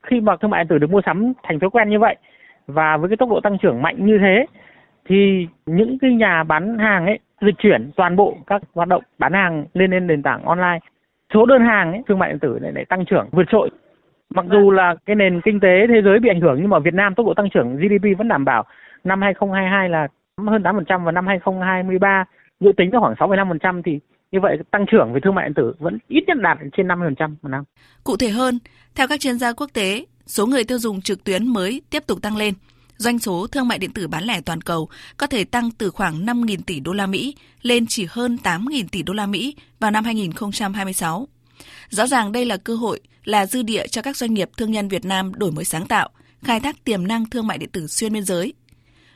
Khi 0.02 0.20
mà 0.20 0.36
thương 0.36 0.50
mại 0.50 0.64
điện 0.64 0.68
tử 0.68 0.78
được 0.78 0.90
mua 0.90 1.00
sắm 1.06 1.32
thành 1.42 1.60
thói 1.60 1.70
quen 1.70 1.90
như 1.90 1.98
vậy 1.98 2.16
và 2.66 2.96
với 2.96 3.08
cái 3.08 3.16
tốc 3.16 3.30
độ 3.30 3.40
tăng 3.40 3.58
trưởng 3.58 3.82
mạnh 3.82 4.06
như 4.06 4.18
thế 4.18 4.46
thì 5.08 5.46
những 5.66 5.98
cái 5.98 6.10
nhà 6.10 6.42
bán 6.42 6.78
hàng 6.78 7.06
ấy 7.06 7.18
dịch 7.40 7.54
chuyển 7.58 7.90
toàn 7.96 8.16
bộ 8.16 8.36
các 8.46 8.62
hoạt 8.74 8.88
động 8.88 9.02
bán 9.18 9.32
hàng 9.32 9.66
lên 9.74 9.90
lên 9.90 10.06
nền 10.06 10.22
tảng 10.22 10.44
online. 10.44 10.78
Số 11.34 11.46
đơn 11.46 11.62
hàng 11.62 11.92
ấy, 11.92 12.02
thương 12.08 12.18
mại 12.18 12.30
điện 12.30 12.38
tử 12.38 12.58
này 12.62 12.72
lại 12.72 12.84
tăng 12.84 13.04
trưởng 13.04 13.28
vượt 13.32 13.46
trội. 13.50 13.70
Mặc 14.34 14.46
dù 14.50 14.70
là 14.70 14.94
cái 15.06 15.16
nền 15.16 15.40
kinh 15.40 15.60
tế 15.60 15.86
thế 15.88 16.02
giới 16.04 16.18
bị 16.18 16.28
ảnh 16.28 16.40
hưởng 16.40 16.56
nhưng 16.60 16.70
mà 16.70 16.78
Việt 16.78 16.94
Nam 16.94 17.14
tốc 17.14 17.26
độ 17.26 17.34
tăng 17.34 17.50
trưởng 17.50 17.76
GDP 17.76 18.18
vẫn 18.18 18.28
đảm 18.28 18.44
bảo. 18.44 18.64
Năm 19.04 19.22
2022 19.22 19.88
là 19.88 20.08
hơn 20.46 20.62
8% 20.62 21.04
và 21.04 21.12
năm 21.12 21.26
2023 21.26 22.24
dự 22.60 22.72
tính 22.76 22.92
là 22.92 23.00
khoảng 23.00 23.14
6,5% 23.14 23.82
thì 23.84 23.98
như 24.32 24.40
vậy 24.40 24.58
tăng 24.70 24.86
trưởng 24.90 25.12
về 25.12 25.20
thương 25.20 25.34
mại 25.34 25.46
điện 25.48 25.54
tử 25.54 25.74
vẫn 25.78 25.98
ít 26.08 26.24
nhất 26.26 26.36
đạt 26.40 26.58
trên 26.76 26.88
50% 26.88 27.34
một 27.42 27.48
năm. 27.48 27.64
Cụ 28.04 28.16
thể 28.16 28.28
hơn, 28.28 28.58
theo 28.94 29.06
các 29.08 29.20
chuyên 29.20 29.38
gia 29.38 29.52
quốc 29.52 29.70
tế, 29.74 30.04
số 30.30 30.46
người 30.46 30.64
tiêu 30.64 30.78
dùng 30.78 31.02
trực 31.02 31.24
tuyến 31.24 31.46
mới 31.46 31.82
tiếp 31.90 32.04
tục 32.06 32.22
tăng 32.22 32.36
lên. 32.36 32.54
Doanh 32.96 33.18
số 33.18 33.46
thương 33.46 33.68
mại 33.68 33.78
điện 33.78 33.92
tử 33.92 34.08
bán 34.08 34.24
lẻ 34.24 34.40
toàn 34.40 34.60
cầu 34.60 34.88
có 35.16 35.26
thể 35.26 35.44
tăng 35.44 35.70
từ 35.70 35.90
khoảng 35.90 36.26
5.000 36.26 36.58
tỷ 36.66 36.80
đô 36.80 36.92
la 36.92 37.06
Mỹ 37.06 37.34
lên 37.62 37.86
chỉ 37.86 38.06
hơn 38.10 38.38
8.000 38.42 38.84
tỷ 38.92 39.02
đô 39.02 39.12
la 39.12 39.26
Mỹ 39.26 39.56
vào 39.80 39.90
năm 39.90 40.04
2026. 40.04 41.28
Rõ 41.90 42.06
ràng 42.06 42.32
đây 42.32 42.44
là 42.44 42.56
cơ 42.56 42.74
hội, 42.74 43.00
là 43.24 43.46
dư 43.46 43.62
địa 43.62 43.86
cho 43.86 44.02
các 44.02 44.16
doanh 44.16 44.34
nghiệp 44.34 44.50
thương 44.56 44.72
nhân 44.72 44.88
Việt 44.88 45.04
Nam 45.04 45.34
đổi 45.34 45.52
mới 45.52 45.64
sáng 45.64 45.86
tạo, 45.86 46.10
khai 46.42 46.60
thác 46.60 46.84
tiềm 46.84 47.08
năng 47.08 47.30
thương 47.30 47.46
mại 47.46 47.58
điện 47.58 47.70
tử 47.72 47.86
xuyên 47.86 48.12
biên 48.12 48.24
giới. 48.24 48.52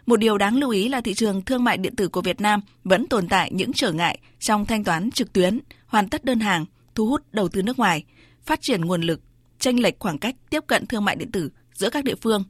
Một 0.06 0.16
điều 0.16 0.38
đáng 0.38 0.56
lưu 0.56 0.70
ý 0.70 0.88
là 0.88 1.00
thị 1.00 1.14
trường 1.14 1.42
thương 1.42 1.64
mại 1.64 1.76
điện 1.76 1.96
tử 1.96 2.08
của 2.08 2.20
Việt 2.20 2.40
Nam 2.40 2.60
vẫn 2.84 3.06
tồn 3.06 3.28
tại 3.28 3.50
những 3.52 3.72
trở 3.72 3.92
ngại 3.92 4.18
trong 4.40 4.66
thanh 4.66 4.84
toán 4.84 5.10
trực 5.10 5.32
tuyến, 5.32 5.60
hoàn 5.86 6.08
tất 6.08 6.24
đơn 6.24 6.40
hàng, 6.40 6.64
thu 6.94 7.06
hút 7.06 7.22
đầu 7.32 7.48
tư 7.48 7.62
nước 7.62 7.78
ngoài, 7.78 8.04
phát 8.44 8.62
triển 8.62 8.80
nguồn 8.84 9.02
lực, 9.02 9.20
chênh 9.58 9.82
lệch 9.82 9.98
khoảng 9.98 10.18
cách 10.18 10.34
tiếp 10.50 10.64
cận 10.66 10.86
thương 10.86 11.04
mại 11.04 11.16
điện 11.16 11.32
tử 11.32 11.50
giữa 11.74 11.90
các 11.90 12.04
địa 12.04 12.14
phương. 12.14 12.44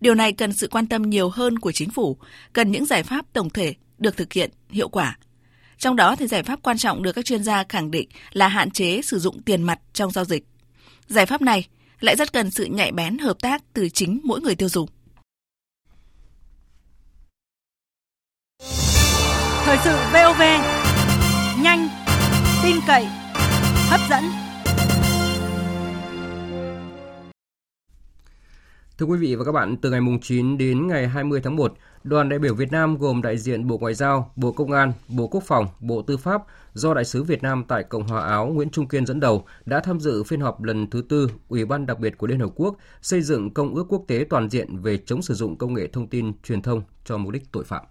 Điều 0.00 0.14
này 0.14 0.32
cần 0.32 0.52
sự 0.52 0.68
quan 0.68 0.86
tâm 0.86 1.02
nhiều 1.02 1.28
hơn 1.28 1.58
của 1.58 1.72
chính 1.72 1.90
phủ, 1.90 2.16
cần 2.52 2.70
những 2.70 2.84
giải 2.84 3.02
pháp 3.02 3.26
tổng 3.32 3.50
thể 3.50 3.74
được 3.98 4.16
thực 4.16 4.32
hiện 4.32 4.50
hiệu 4.70 4.88
quả. 4.88 5.18
Trong 5.78 5.96
đó 5.96 6.16
thì 6.16 6.26
giải 6.26 6.42
pháp 6.42 6.62
quan 6.62 6.78
trọng 6.78 7.02
được 7.02 7.12
các 7.12 7.24
chuyên 7.24 7.44
gia 7.44 7.64
khẳng 7.68 7.90
định 7.90 8.08
là 8.32 8.48
hạn 8.48 8.70
chế 8.70 9.02
sử 9.02 9.18
dụng 9.18 9.42
tiền 9.42 9.62
mặt 9.62 9.78
trong 9.92 10.10
giao 10.10 10.24
dịch. 10.24 10.44
Giải 11.06 11.26
pháp 11.26 11.42
này 11.42 11.66
lại 12.00 12.16
rất 12.16 12.32
cần 12.32 12.50
sự 12.50 12.64
nhạy 12.64 12.92
bén 12.92 13.18
hợp 13.18 13.36
tác 13.40 13.62
từ 13.74 13.88
chính 13.88 14.20
mỗi 14.24 14.40
người 14.40 14.54
tiêu 14.54 14.68
dùng. 14.68 14.88
Thời 19.64 19.78
sự 19.84 19.96
VOV, 20.12 20.42
nhanh, 21.62 21.88
tin 22.62 22.76
cậy, 22.86 23.04
hấp 23.88 24.00
dẫn. 24.10 24.49
Thưa 29.00 29.06
quý 29.06 29.18
vị 29.18 29.34
và 29.34 29.44
các 29.44 29.52
bạn, 29.52 29.76
từ 29.76 29.90
ngày 29.90 30.00
9 30.22 30.58
đến 30.58 30.86
ngày 30.86 31.08
20 31.08 31.40
tháng 31.44 31.56
1, 31.56 31.74
đoàn 32.04 32.28
đại 32.28 32.38
biểu 32.38 32.54
Việt 32.54 32.72
Nam 32.72 32.98
gồm 32.98 33.22
đại 33.22 33.38
diện 33.38 33.66
Bộ 33.66 33.78
Ngoại 33.78 33.94
giao, 33.94 34.32
Bộ 34.36 34.52
Công 34.52 34.72
an, 34.72 34.92
Bộ 35.08 35.26
Quốc 35.26 35.42
phòng, 35.46 35.66
Bộ 35.80 36.02
Tư 36.02 36.16
pháp 36.16 36.42
do 36.74 36.94
Đại 36.94 37.04
sứ 37.04 37.22
Việt 37.22 37.42
Nam 37.42 37.64
tại 37.68 37.82
Cộng 37.82 38.08
hòa 38.08 38.28
Áo 38.28 38.46
Nguyễn 38.46 38.70
Trung 38.70 38.88
Kiên 38.88 39.06
dẫn 39.06 39.20
đầu 39.20 39.44
đã 39.64 39.80
tham 39.80 40.00
dự 40.00 40.22
phiên 40.22 40.40
họp 40.40 40.62
lần 40.62 40.90
thứ 40.90 41.02
tư 41.08 41.30
Ủy 41.48 41.64
ban 41.64 41.86
đặc 41.86 41.98
biệt 41.98 42.18
của 42.18 42.26
Liên 42.26 42.40
Hợp 42.40 42.50
Quốc 42.54 42.76
xây 43.02 43.22
dựng 43.22 43.54
Công 43.54 43.74
ước 43.74 43.84
quốc 43.88 44.04
tế 44.06 44.26
toàn 44.30 44.50
diện 44.50 44.76
về 44.78 44.96
chống 45.06 45.22
sử 45.22 45.34
dụng 45.34 45.56
công 45.56 45.74
nghệ 45.74 45.86
thông 45.86 46.06
tin 46.06 46.32
truyền 46.42 46.62
thông 46.62 46.82
cho 47.04 47.18
mục 47.18 47.32
đích 47.32 47.52
tội 47.52 47.64
phạm. 47.64 47.84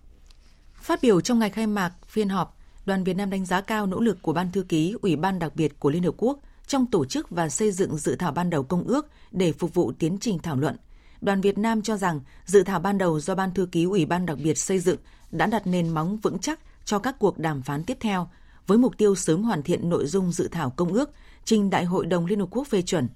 Phát 0.73 0.99
biểu 1.01 1.21
trong 1.21 1.39
ngày 1.39 1.49
khai 1.49 1.67
mạc 1.67 1.91
phiên 2.07 2.29
họp, 2.29 2.57
đoàn 2.85 3.03
Việt 3.03 3.17
Nam 3.17 3.29
đánh 3.29 3.45
giá 3.45 3.61
cao 3.61 3.85
nỗ 3.85 3.99
lực 3.99 4.17
của 4.21 4.33
Ban 4.33 4.51
thư 4.51 4.63
ký 4.63 4.95
Ủy 5.01 5.15
ban 5.15 5.39
đặc 5.39 5.55
biệt 5.55 5.79
của 5.79 5.89
Liên 5.89 6.03
Hợp 6.03 6.13
Quốc 6.17 6.39
trong 6.67 6.85
tổ 6.85 7.05
chức 7.05 7.29
và 7.29 7.49
xây 7.49 7.71
dựng 7.71 7.97
dự 7.97 8.15
thảo 8.15 8.31
ban 8.31 8.49
đầu 8.49 8.63
công 8.63 8.83
ước 8.83 9.07
để 9.31 9.51
phục 9.51 9.73
vụ 9.73 9.91
tiến 9.99 10.17
trình 10.21 10.39
thảo 10.39 10.55
luận– 10.55 10.75
đoàn 11.21 11.41
Việt 11.41 11.57
Nam 11.57 11.81
cho 11.81 11.97
rằng 11.97 12.19
dự 12.45 12.63
thảo 12.63 12.79
ban 12.79 12.97
đầu 12.97 13.19
do 13.19 13.35
Ban 13.35 13.53
thư 13.53 13.65
ký 13.65 13.83
Ủy 13.83 14.05
ban 14.05 14.25
đặc 14.25 14.37
biệt 14.43 14.57
xây 14.57 14.79
dựng 14.79 14.97
đã 15.31 15.45
đặt 15.45 15.67
nền 15.67 15.89
móng 15.89 16.17
vững 16.17 16.39
chắc 16.39 16.59
cho 16.85 16.99
các 16.99 17.15
cuộc 17.19 17.39
đàm 17.39 17.61
phán 17.61 17.83
tiếp 17.83 17.97
theo 17.99 18.29
với 18.67 18.77
mục 18.77 18.97
tiêu 18.97 19.15
sớm 19.15 19.43
hoàn 19.43 19.63
thiện 19.63 19.89
nội 19.89 20.07
dung 20.07 20.31
dự 20.31 20.47
thảo 20.47 20.69
công 20.69 20.93
ước 20.93 21.09
trình 21.45 21.69
Đại 21.69 21.85
hội 21.85 22.05
đồng 22.05 22.25
Liên 22.25 22.39
Hợp 22.39 22.47
Quốc 22.51 22.67
phê 22.67 22.81
chuẩn. 22.81 23.07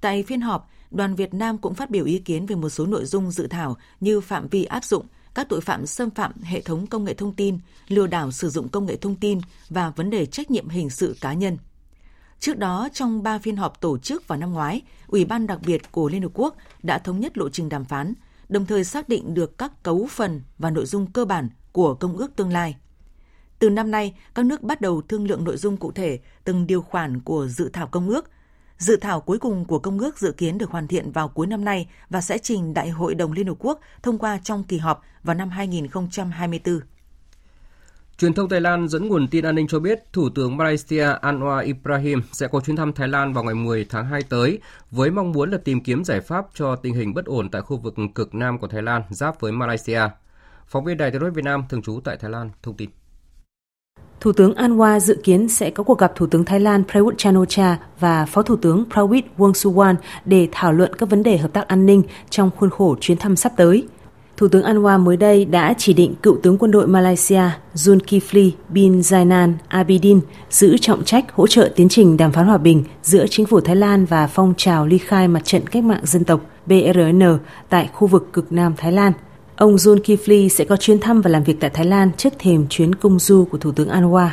Tại 0.00 0.22
phiên 0.22 0.40
họp, 0.40 0.70
đoàn 0.90 1.14
Việt 1.14 1.34
Nam 1.34 1.58
cũng 1.58 1.74
phát 1.74 1.90
biểu 1.90 2.04
ý 2.04 2.18
kiến 2.18 2.46
về 2.46 2.56
một 2.56 2.68
số 2.68 2.86
nội 2.86 3.04
dung 3.04 3.30
dự 3.30 3.46
thảo 3.46 3.76
như 4.00 4.20
phạm 4.20 4.48
vi 4.48 4.64
áp 4.64 4.84
dụng, 4.84 5.06
các 5.34 5.48
tội 5.48 5.60
phạm 5.60 5.86
xâm 5.86 6.10
phạm 6.10 6.32
hệ 6.42 6.60
thống 6.60 6.86
công 6.86 7.04
nghệ 7.04 7.14
thông 7.14 7.34
tin, 7.34 7.58
lừa 7.88 8.06
đảo 8.06 8.30
sử 8.30 8.50
dụng 8.50 8.68
công 8.68 8.86
nghệ 8.86 8.96
thông 8.96 9.16
tin 9.16 9.40
và 9.70 9.90
vấn 9.90 10.10
đề 10.10 10.26
trách 10.26 10.50
nhiệm 10.50 10.68
hình 10.68 10.90
sự 10.90 11.16
cá 11.20 11.32
nhân. 11.32 11.58
Trước 12.40 12.58
đó, 12.58 12.88
trong 12.92 13.22
ba 13.22 13.38
phiên 13.38 13.56
họp 13.56 13.80
tổ 13.80 13.98
chức 13.98 14.28
vào 14.28 14.38
năm 14.38 14.52
ngoái, 14.52 14.82
Ủy 15.06 15.24
ban 15.24 15.46
đặc 15.46 15.58
biệt 15.66 15.92
của 15.92 16.08
Liên 16.08 16.22
Hợp 16.22 16.30
Quốc 16.34 16.56
đã 16.82 16.98
thống 16.98 17.20
nhất 17.20 17.38
lộ 17.38 17.48
trình 17.48 17.68
đàm 17.68 17.84
phán, 17.84 18.14
đồng 18.48 18.66
thời 18.66 18.84
xác 18.84 19.08
định 19.08 19.34
được 19.34 19.58
các 19.58 19.82
cấu 19.82 20.06
phần 20.10 20.42
và 20.58 20.70
nội 20.70 20.86
dung 20.86 21.06
cơ 21.06 21.24
bản 21.24 21.48
của 21.72 21.94
công 21.94 22.16
ước 22.16 22.36
tương 22.36 22.52
lai. 22.52 22.76
Từ 23.58 23.70
năm 23.70 23.90
nay, 23.90 24.14
các 24.34 24.44
nước 24.44 24.62
bắt 24.62 24.80
đầu 24.80 25.02
thương 25.02 25.26
lượng 25.26 25.44
nội 25.44 25.56
dung 25.56 25.76
cụ 25.76 25.92
thể 25.92 26.18
từng 26.44 26.66
điều 26.66 26.82
khoản 26.82 27.20
của 27.20 27.46
dự 27.46 27.70
thảo 27.72 27.86
công 27.86 28.08
ước. 28.08 28.30
Dự 28.78 28.96
thảo 28.96 29.20
cuối 29.20 29.38
cùng 29.38 29.64
của 29.64 29.78
công 29.78 29.98
ước 29.98 30.18
dự 30.18 30.32
kiến 30.32 30.58
được 30.58 30.70
hoàn 30.70 30.88
thiện 30.88 31.12
vào 31.12 31.28
cuối 31.28 31.46
năm 31.46 31.64
nay 31.64 31.88
và 32.10 32.20
sẽ 32.20 32.38
trình 32.38 32.74
Đại 32.74 32.90
hội 32.90 33.14
đồng 33.14 33.32
Liên 33.32 33.46
Hợp 33.46 33.56
Quốc 33.58 33.80
thông 34.02 34.18
qua 34.18 34.38
trong 34.44 34.64
kỳ 34.64 34.78
họp 34.78 35.02
vào 35.22 35.34
năm 35.34 35.50
2024. 35.50 36.80
Truyền 38.20 38.34
thông 38.34 38.48
Thái 38.48 38.60
Lan 38.60 38.88
dẫn 38.88 39.08
nguồn 39.08 39.28
tin 39.28 39.44
an 39.44 39.54
ninh 39.54 39.68
cho 39.68 39.80
biết 39.80 40.12
Thủ 40.12 40.28
tướng 40.34 40.56
Malaysia 40.56 41.06
Anwar 41.22 41.64
Ibrahim 41.64 42.22
sẽ 42.32 42.46
có 42.46 42.60
chuyến 42.60 42.76
thăm 42.76 42.92
Thái 42.92 43.08
Lan 43.08 43.32
vào 43.32 43.44
ngày 43.44 43.54
10 43.54 43.86
tháng 43.90 44.06
2 44.06 44.22
tới, 44.22 44.58
với 44.90 45.10
mong 45.10 45.32
muốn 45.32 45.50
là 45.50 45.58
tìm 45.64 45.80
kiếm 45.80 46.04
giải 46.04 46.20
pháp 46.20 46.46
cho 46.54 46.76
tình 46.76 46.94
hình 46.94 47.14
bất 47.14 47.24
ổn 47.24 47.50
tại 47.50 47.62
khu 47.62 47.76
vực 47.76 47.94
cực 48.14 48.34
nam 48.34 48.58
của 48.58 48.66
Thái 48.66 48.82
Lan 48.82 49.02
giáp 49.10 49.40
với 49.40 49.52
Malaysia. 49.52 50.00
Phóng 50.66 50.84
viên 50.84 50.96
Đài 50.96 51.10
tiếng 51.10 51.20
nói 51.20 51.30
Việt 51.30 51.44
Nam 51.44 51.64
thường 51.68 51.82
trú 51.82 52.00
tại 52.04 52.16
Thái 52.16 52.30
Lan 52.30 52.50
thông 52.62 52.76
tin. 52.76 52.90
Thủ 54.20 54.32
tướng 54.32 54.54
Anwar 54.54 54.98
dự 54.98 55.20
kiến 55.24 55.48
sẽ 55.48 55.70
có 55.70 55.84
cuộc 55.84 55.98
gặp 55.98 56.12
Thủ 56.16 56.26
tướng 56.26 56.44
Thái 56.44 56.60
Lan 56.60 56.84
Prayut 56.84 57.18
chan 57.18 57.34
o 57.34 57.44
và 58.00 58.26
Phó 58.26 58.42
Thủ 58.42 58.56
tướng 58.56 58.84
Prawit 58.90 59.22
Wongsuwan 59.38 59.94
để 60.24 60.48
thảo 60.52 60.72
luận 60.72 60.92
các 60.98 61.10
vấn 61.10 61.22
đề 61.22 61.38
hợp 61.38 61.52
tác 61.52 61.68
an 61.68 61.86
ninh 61.86 62.02
trong 62.30 62.50
khuôn 62.56 62.70
khổ 62.70 62.96
chuyến 63.00 63.18
thăm 63.18 63.36
sắp 63.36 63.52
tới– 63.56 63.88
Thủ 64.38 64.48
tướng 64.48 64.62
Anwar 64.62 65.00
mới 65.00 65.16
đây 65.16 65.44
đã 65.44 65.74
chỉ 65.78 65.92
định 65.92 66.14
cựu 66.22 66.36
tướng 66.42 66.58
quân 66.58 66.70
đội 66.70 66.86
Malaysia 66.86 67.42
Zulkifli 67.74 68.50
bin 68.68 69.00
Zainan 69.00 69.52
Abidin 69.68 70.20
giữ 70.50 70.76
trọng 70.78 71.04
trách 71.04 71.32
hỗ 71.32 71.46
trợ 71.46 71.70
tiến 71.76 71.88
trình 71.88 72.16
đàm 72.16 72.32
phán 72.32 72.46
hòa 72.46 72.58
bình 72.58 72.84
giữa 73.02 73.26
chính 73.30 73.46
phủ 73.46 73.60
Thái 73.60 73.76
Lan 73.76 74.04
và 74.04 74.26
phong 74.26 74.54
trào 74.56 74.86
ly 74.86 74.98
khai 74.98 75.28
mặt 75.28 75.44
trận 75.44 75.66
cách 75.66 75.84
mạng 75.84 76.00
dân 76.02 76.24
tộc 76.24 76.40
BRN 76.66 77.38
tại 77.68 77.90
khu 77.92 78.08
vực 78.08 78.28
cực 78.32 78.52
Nam 78.52 78.74
Thái 78.76 78.92
Lan. 78.92 79.12
Ông 79.56 79.76
Zulkifli 79.76 80.48
sẽ 80.48 80.64
có 80.64 80.76
chuyến 80.76 80.98
thăm 80.98 81.20
và 81.20 81.30
làm 81.30 81.42
việc 81.42 81.60
tại 81.60 81.70
Thái 81.70 81.84
Lan 81.84 82.10
trước 82.16 82.32
thềm 82.38 82.66
chuyến 82.68 82.94
công 82.94 83.18
du 83.18 83.44
của 83.44 83.58
Thủ 83.58 83.72
tướng 83.72 83.88
Anwar. 83.88 84.28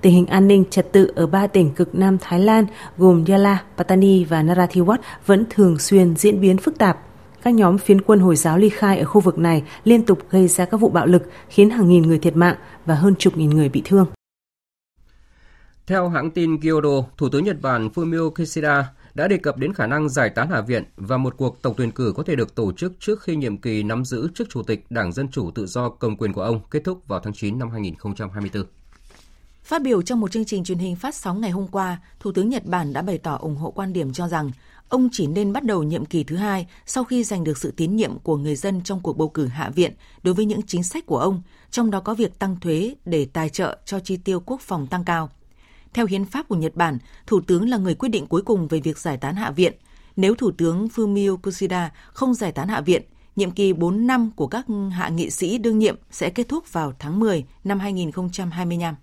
Tình 0.00 0.12
hình 0.12 0.26
an 0.26 0.48
ninh 0.48 0.64
trật 0.70 0.92
tự 0.92 1.12
ở 1.16 1.26
ba 1.26 1.46
tỉnh 1.46 1.70
cực 1.70 1.94
Nam 1.94 2.18
Thái 2.20 2.40
Lan 2.40 2.66
gồm 2.98 3.24
Yala, 3.28 3.62
Pattani 3.76 4.24
và 4.24 4.42
Narathiwat 4.42 4.98
vẫn 5.26 5.44
thường 5.50 5.78
xuyên 5.78 6.16
diễn 6.16 6.40
biến 6.40 6.58
phức 6.58 6.78
tạp 6.78 6.98
các 7.46 7.54
nhóm 7.54 7.78
phiến 7.78 8.00
quân 8.00 8.20
Hồi 8.20 8.36
giáo 8.36 8.58
ly 8.58 8.68
khai 8.68 8.98
ở 8.98 9.04
khu 9.04 9.20
vực 9.20 9.38
này 9.38 9.62
liên 9.84 10.02
tục 10.02 10.18
gây 10.30 10.48
ra 10.48 10.64
các 10.64 10.76
vụ 10.76 10.88
bạo 10.88 11.06
lực 11.06 11.22
khiến 11.48 11.70
hàng 11.70 11.88
nghìn 11.88 12.02
người 12.02 12.18
thiệt 12.18 12.36
mạng 12.36 12.56
và 12.86 12.94
hơn 12.94 13.14
chục 13.18 13.36
nghìn 13.36 13.50
người 13.50 13.68
bị 13.68 13.82
thương. 13.84 14.06
Theo 15.86 16.08
hãng 16.08 16.30
tin 16.30 16.60
Kyodo, 16.60 17.02
Thủ 17.16 17.28
tướng 17.28 17.44
Nhật 17.44 17.60
Bản 17.62 17.88
Fumio 17.94 18.30
Kishida 18.30 18.92
đã 19.14 19.28
đề 19.28 19.36
cập 19.36 19.58
đến 19.58 19.72
khả 19.72 19.86
năng 19.86 20.08
giải 20.08 20.30
tán 20.30 20.48
Hạ 20.48 20.60
viện 20.60 20.84
và 20.96 21.16
một 21.16 21.34
cuộc 21.36 21.62
tổng 21.62 21.74
tuyển 21.76 21.90
cử 21.90 22.12
có 22.16 22.22
thể 22.22 22.36
được 22.36 22.54
tổ 22.54 22.72
chức 22.72 22.92
trước 23.00 23.22
khi 23.22 23.36
nhiệm 23.36 23.56
kỳ 23.56 23.82
nắm 23.82 24.04
giữ 24.04 24.28
chức 24.34 24.48
chủ 24.50 24.62
tịch 24.62 24.84
Đảng 24.90 25.12
Dân 25.12 25.28
Chủ 25.28 25.50
Tự 25.50 25.66
do 25.66 25.88
cầm 25.88 26.16
quyền 26.16 26.32
của 26.32 26.42
ông 26.42 26.60
kết 26.70 26.84
thúc 26.84 27.08
vào 27.08 27.20
tháng 27.20 27.34
9 27.34 27.58
năm 27.58 27.70
2024. 27.70 28.64
Phát 29.66 29.82
biểu 29.82 30.02
trong 30.02 30.20
một 30.20 30.30
chương 30.30 30.44
trình 30.44 30.64
truyền 30.64 30.78
hình 30.78 30.96
phát 30.96 31.14
sóng 31.14 31.40
ngày 31.40 31.50
hôm 31.50 31.66
qua, 31.66 31.98
Thủ 32.20 32.32
tướng 32.32 32.48
Nhật 32.48 32.66
Bản 32.66 32.92
đã 32.92 33.02
bày 33.02 33.18
tỏ 33.18 33.38
ủng 33.40 33.56
hộ 33.56 33.70
quan 33.70 33.92
điểm 33.92 34.12
cho 34.12 34.28
rằng 34.28 34.50
ông 34.88 35.08
chỉ 35.12 35.26
nên 35.26 35.52
bắt 35.52 35.64
đầu 35.64 35.82
nhiệm 35.82 36.04
kỳ 36.04 36.24
thứ 36.24 36.36
hai 36.36 36.66
sau 36.86 37.04
khi 37.04 37.24
giành 37.24 37.44
được 37.44 37.58
sự 37.58 37.70
tín 37.76 37.96
nhiệm 37.96 38.18
của 38.18 38.36
người 38.36 38.56
dân 38.56 38.82
trong 38.82 39.00
cuộc 39.00 39.16
bầu 39.16 39.28
cử 39.28 39.46
Hạ 39.46 39.70
viện 39.70 39.92
đối 40.22 40.34
với 40.34 40.44
những 40.44 40.62
chính 40.62 40.82
sách 40.82 41.06
của 41.06 41.18
ông, 41.18 41.42
trong 41.70 41.90
đó 41.90 42.00
có 42.00 42.14
việc 42.14 42.38
tăng 42.38 42.60
thuế 42.60 42.94
để 43.04 43.26
tài 43.32 43.48
trợ 43.48 43.78
cho 43.84 44.00
chi 44.00 44.16
tiêu 44.16 44.40
quốc 44.40 44.60
phòng 44.60 44.86
tăng 44.86 45.04
cao. 45.04 45.30
Theo 45.94 46.06
hiến 46.06 46.24
pháp 46.24 46.48
của 46.48 46.56
Nhật 46.56 46.74
Bản, 46.74 46.98
Thủ 47.26 47.40
tướng 47.40 47.68
là 47.68 47.76
người 47.76 47.94
quyết 47.94 48.08
định 48.08 48.26
cuối 48.26 48.42
cùng 48.42 48.68
về 48.68 48.80
việc 48.80 48.98
giải 48.98 49.16
tán 49.16 49.34
Hạ 49.34 49.50
viện. 49.50 49.72
Nếu 50.16 50.34
Thủ 50.34 50.50
tướng 50.50 50.88
Fumio 50.88 51.36
Kishida 51.36 51.92
không 52.12 52.34
giải 52.34 52.52
tán 52.52 52.68
Hạ 52.68 52.80
viện, 52.80 53.02
nhiệm 53.36 53.50
kỳ 53.50 53.72
4 53.72 54.06
năm 54.06 54.30
của 54.36 54.46
các 54.46 54.66
hạ 54.92 55.08
nghị 55.08 55.30
sĩ 55.30 55.58
đương 55.58 55.78
nhiệm 55.78 55.96
sẽ 56.10 56.30
kết 56.30 56.48
thúc 56.48 56.72
vào 56.72 56.92
tháng 56.98 57.20
10 57.20 57.44
năm 57.64 57.78
2025. 57.78 58.94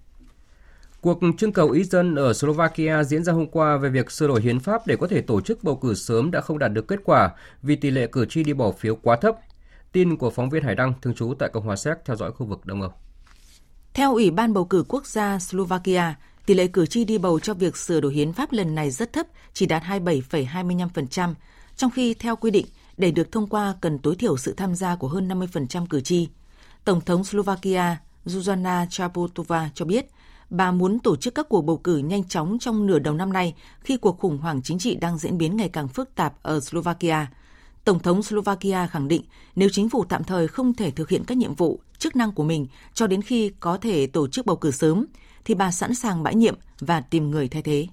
Cuộc 1.03 1.19
trưng 1.37 1.53
cầu 1.53 1.69
ý 1.69 1.83
dân 1.83 2.15
ở 2.15 2.33
Slovakia 2.33 3.03
diễn 3.03 3.23
ra 3.23 3.33
hôm 3.33 3.47
qua 3.47 3.77
về 3.77 3.89
việc 3.89 4.11
sửa 4.11 4.27
đổi 4.27 4.41
hiến 4.41 4.59
pháp 4.59 4.87
để 4.87 4.95
có 4.95 5.07
thể 5.07 5.21
tổ 5.21 5.41
chức 5.41 5.63
bầu 5.63 5.75
cử 5.75 5.93
sớm 5.93 6.31
đã 6.31 6.41
không 6.41 6.59
đạt 6.59 6.73
được 6.73 6.87
kết 6.87 6.99
quả 7.03 7.31
vì 7.61 7.75
tỷ 7.75 7.91
lệ 7.91 8.07
cử 8.07 8.25
tri 8.25 8.43
đi 8.43 8.53
bỏ 8.53 8.71
phiếu 8.71 8.95
quá 8.95 9.15
thấp. 9.15 9.35
Tin 9.91 10.17
của 10.17 10.29
phóng 10.29 10.49
viên 10.49 10.63
Hải 10.63 10.75
Đăng, 10.75 10.93
thường 11.01 11.13
trú 11.13 11.33
tại 11.39 11.49
Cộng 11.53 11.65
hòa 11.65 11.75
Séc 11.75 11.97
theo 12.05 12.15
dõi 12.15 12.31
khu 12.31 12.45
vực 12.45 12.65
Đông 12.65 12.81
Âu. 12.81 12.91
Theo 13.93 14.13
Ủy 14.13 14.31
ban 14.31 14.53
bầu 14.53 14.65
cử 14.65 14.83
quốc 14.87 15.05
gia 15.05 15.39
Slovakia, 15.39 16.15
tỷ 16.45 16.53
lệ 16.53 16.67
cử 16.67 16.85
tri 16.85 17.05
đi 17.05 17.17
bầu 17.17 17.39
cho 17.39 17.53
việc 17.53 17.77
sửa 17.77 18.01
đổi 18.01 18.13
hiến 18.13 18.33
pháp 18.33 18.51
lần 18.51 18.75
này 18.75 18.91
rất 18.91 19.13
thấp, 19.13 19.27
chỉ 19.53 19.65
đạt 19.65 19.83
27,25%, 19.83 21.33
trong 21.75 21.91
khi 21.91 22.13
theo 22.13 22.35
quy 22.35 22.51
định, 22.51 22.65
để 22.97 23.11
được 23.11 23.31
thông 23.31 23.47
qua 23.47 23.75
cần 23.81 23.99
tối 23.99 24.15
thiểu 24.15 24.37
sự 24.37 24.53
tham 24.57 24.75
gia 24.75 24.95
của 24.95 25.07
hơn 25.07 25.27
50% 25.27 25.85
cử 25.85 26.01
tri. 26.01 26.29
Tổng 26.85 27.01
thống 27.01 27.23
Slovakia 27.23 27.97
Zuzana 28.25 28.85
Chaputova 28.89 29.69
cho 29.73 29.85
biết, 29.85 30.05
bà 30.53 30.71
muốn 30.71 30.99
tổ 30.99 31.15
chức 31.15 31.35
các 31.35 31.49
cuộc 31.49 31.61
bầu 31.61 31.77
cử 31.77 31.97
nhanh 31.97 32.23
chóng 32.23 32.57
trong 32.59 32.85
nửa 32.85 32.99
đầu 32.99 33.13
năm 33.13 33.33
nay 33.33 33.55
khi 33.79 33.97
cuộc 33.97 34.19
khủng 34.19 34.37
hoảng 34.37 34.61
chính 34.61 34.79
trị 34.79 34.95
đang 34.95 35.17
diễn 35.17 35.37
biến 35.37 35.57
ngày 35.57 35.69
càng 35.69 35.87
phức 35.87 36.15
tạp 36.15 36.33
ở 36.41 36.59
Slovakia. 36.59 37.25
Tổng 37.83 37.99
thống 37.99 38.23
Slovakia 38.23 38.87
khẳng 38.87 39.07
định 39.07 39.21
nếu 39.55 39.69
chính 39.69 39.89
phủ 39.89 40.05
tạm 40.09 40.23
thời 40.23 40.47
không 40.47 40.73
thể 40.73 40.91
thực 40.91 41.09
hiện 41.09 41.23
các 41.27 41.37
nhiệm 41.37 41.55
vụ, 41.55 41.79
chức 41.97 42.15
năng 42.15 42.31
của 42.31 42.43
mình 42.43 42.67
cho 42.93 43.07
đến 43.07 43.21
khi 43.21 43.51
có 43.59 43.77
thể 43.77 44.07
tổ 44.07 44.27
chức 44.27 44.45
bầu 44.45 44.55
cử 44.55 44.71
sớm, 44.71 45.05
thì 45.45 45.53
bà 45.53 45.71
sẵn 45.71 45.95
sàng 45.95 46.23
bãi 46.23 46.35
nhiệm 46.35 46.55
và 46.79 47.01
tìm 47.01 47.31
người 47.31 47.47
thay 47.47 47.61
thế. 47.61 47.87